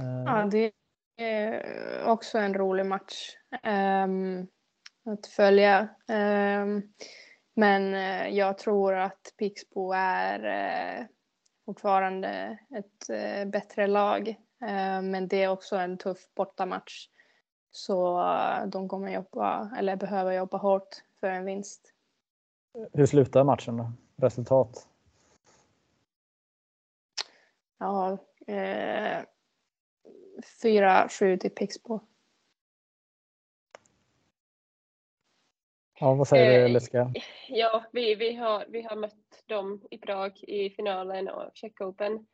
[0.00, 0.22] Eh.
[0.26, 0.72] Ja, det
[1.16, 3.36] är också en rolig match
[4.04, 4.46] um,
[5.04, 5.88] att följa.
[6.08, 6.92] Um,
[7.58, 11.08] men eh, jag tror att Pixbo är
[11.64, 14.28] fortfarande ett eh, bättre lag.
[14.62, 17.08] Eh, men det är också en tuff bortamatch.
[17.70, 20.88] Så eh, de kommer jobba, eller behöver jobba hårt
[21.20, 21.92] för en vinst.
[22.92, 23.92] Hur slutar matchen då?
[24.16, 24.88] Resultat?
[27.78, 29.24] Ja, eh,
[30.62, 32.00] 4-7 till Pixbo.
[36.00, 37.12] Ja, vad säger du eh, Jessica?
[37.48, 42.26] Ja, vi, vi, har, vi har mött dem i Prag i finalen av Czech Open.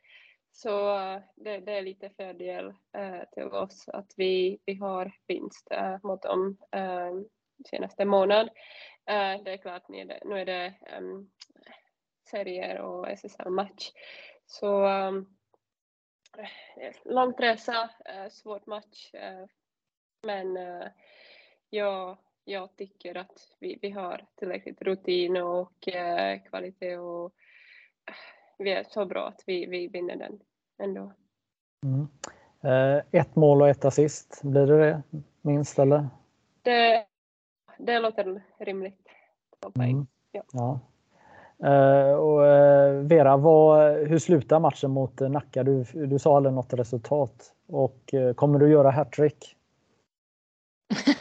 [0.53, 5.69] Så eh, det, det är lite fördel eh, till oss att vi, vi har vinst
[5.71, 7.12] eh, mot dem eh,
[7.71, 8.49] senaste månaden.
[9.07, 11.31] Eh, det är klart, nu är det, nu är det um,
[12.31, 13.93] serier och SSL-match.
[14.47, 15.37] Så um,
[17.05, 17.91] långt resa,
[18.31, 19.11] svårt match.
[20.23, 20.59] Men
[21.71, 25.88] jag, jag tycker att vi, vi har tillräckligt rutin och
[26.51, 27.32] kvalitet och
[28.59, 30.40] vi är så bra att vi, vi vinner den
[30.78, 31.12] ändå.
[31.84, 32.09] Mm.
[33.11, 35.03] Ett mål och ett assist, blir det det
[35.42, 36.09] minst eller?
[36.62, 37.07] Det,
[37.78, 39.09] det låter rimligt.
[39.76, 40.07] Mm.
[40.32, 40.45] Ja.
[40.53, 40.80] ja.
[41.64, 45.62] Uh, och, uh, Vera, vad, hur slutar matchen mot Nacka?
[45.62, 47.55] Du, du sa aldrig något resultat.
[47.66, 49.57] Och uh, kommer du göra hattrick?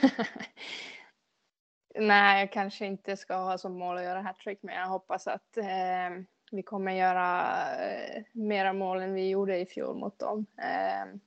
[1.95, 5.57] Nej, jag kanske inte ska ha som mål att göra hattrick, men jag hoppas att
[5.57, 10.45] ehm, vi kommer göra eh, mera mål än vi gjorde i fjol mot dem.
[10.57, 11.19] Ehm,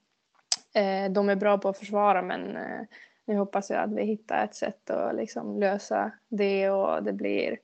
[0.74, 2.80] eh, de är bra på att försvara, men eh,
[3.24, 7.58] nu hoppas jag att vi hittar ett sätt att liksom lösa det och det blir,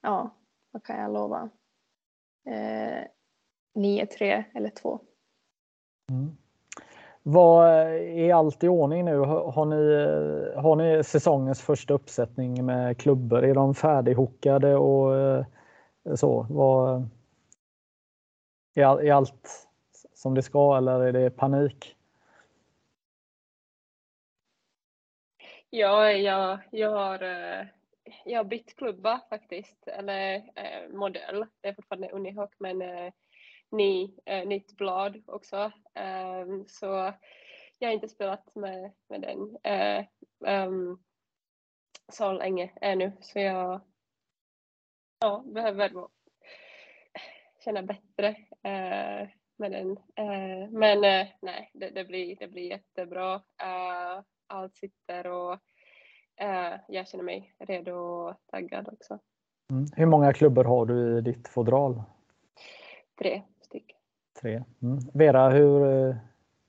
[0.00, 0.30] ja,
[0.70, 1.50] vad kan jag lova?
[2.46, 3.04] Eh,
[3.74, 5.00] 9-3 eller 2.
[6.10, 6.36] Mm.
[7.26, 9.18] Vad är allt i ordning nu?
[9.18, 9.92] Har ni,
[10.56, 13.44] eh, har ni säsongens första uppsättning med klubbor?
[13.44, 15.44] Är de färdighookade och eh,
[16.14, 16.46] så?
[16.50, 17.08] Vad,
[18.74, 19.68] är, allt
[20.14, 21.96] som det ska eller är det panik?
[25.70, 27.66] Ja, jag, jag, har, eh,
[28.24, 31.46] jag har bytt klubba faktiskt, eller eh, modell.
[31.60, 33.12] Det är fortfarande Unihoc men eh,
[33.76, 35.72] ny, eh, nytt blad också.
[36.44, 37.12] Um, så
[37.78, 40.04] jag har inte spelat med, med den eh,
[40.66, 41.02] um,
[42.08, 43.80] så länge ännu så jag
[45.20, 45.92] ja, behöver
[47.64, 48.28] känna bättre
[48.62, 49.90] eh, med den.
[50.16, 53.34] Eh, men eh, nej, det, det, blir, det blir jättebra.
[53.36, 55.58] Uh, allt sitter och
[56.36, 59.18] eh, jag känner mig redo och taggad också.
[59.70, 59.86] Mm.
[59.96, 62.02] Hur många klubbor har du i ditt fodral?
[63.18, 63.42] Tre.
[64.44, 64.64] Tre.
[64.82, 64.98] Mm.
[65.14, 65.80] Vera, hur,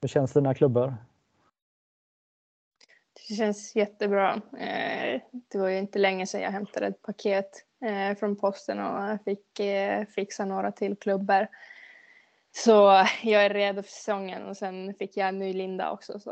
[0.01, 0.95] hur känns dina klubbor?
[3.13, 4.41] Det känns jättebra.
[4.59, 9.23] Eh, det var ju inte länge sedan jag hämtade ett paket eh, från posten och
[9.25, 11.47] fick eh, fixa några till klubbor.
[12.51, 16.31] Så jag är redo för säsongen och sen fick jag en ny linda också så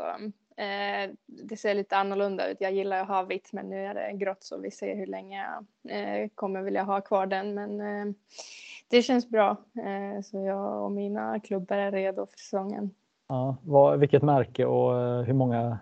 [0.56, 2.56] Eh, det ser lite annorlunda ut.
[2.60, 5.44] Jag gillar att ha vitt men nu är det grått så vi ser hur länge
[5.44, 7.54] jag eh, kommer vilja ha kvar den.
[7.54, 8.14] Men eh,
[8.88, 9.56] det känns bra.
[9.74, 12.90] Eh, så jag och mina klubbar är redo för säsongen.
[13.28, 15.78] Ja, vad, vilket märke och eh, hur många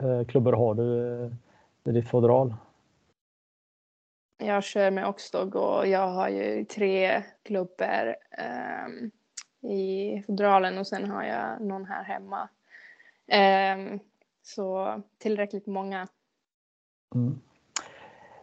[0.00, 1.30] eh, klubbor har du
[1.84, 2.54] i ditt fodral?
[4.38, 9.10] Jag kör med Oxdog och jag har ju tre klubbor ehm,
[9.72, 12.48] i fodralen och sen har jag någon här hemma.
[13.32, 14.00] Um,
[14.42, 16.08] så tillräckligt många.
[17.14, 17.40] Mm.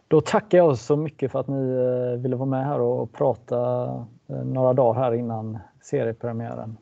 [0.08, 3.84] Då tackar jag så mycket för att ni eh, ville vara med här och prata
[4.28, 6.78] eh, några dagar här innan seriepremiären.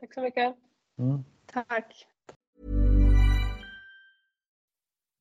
[0.00, 0.56] Tack så mycket.
[0.98, 1.24] Mm.
[1.52, 2.06] Tack.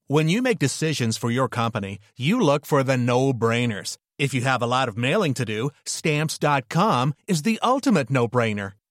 [0.07, 3.97] When you make decisions for your company, you look for the no-brainers.
[4.17, 8.71] If you have a lot of mailing to do, stamps.com is the ultimate no-brainer.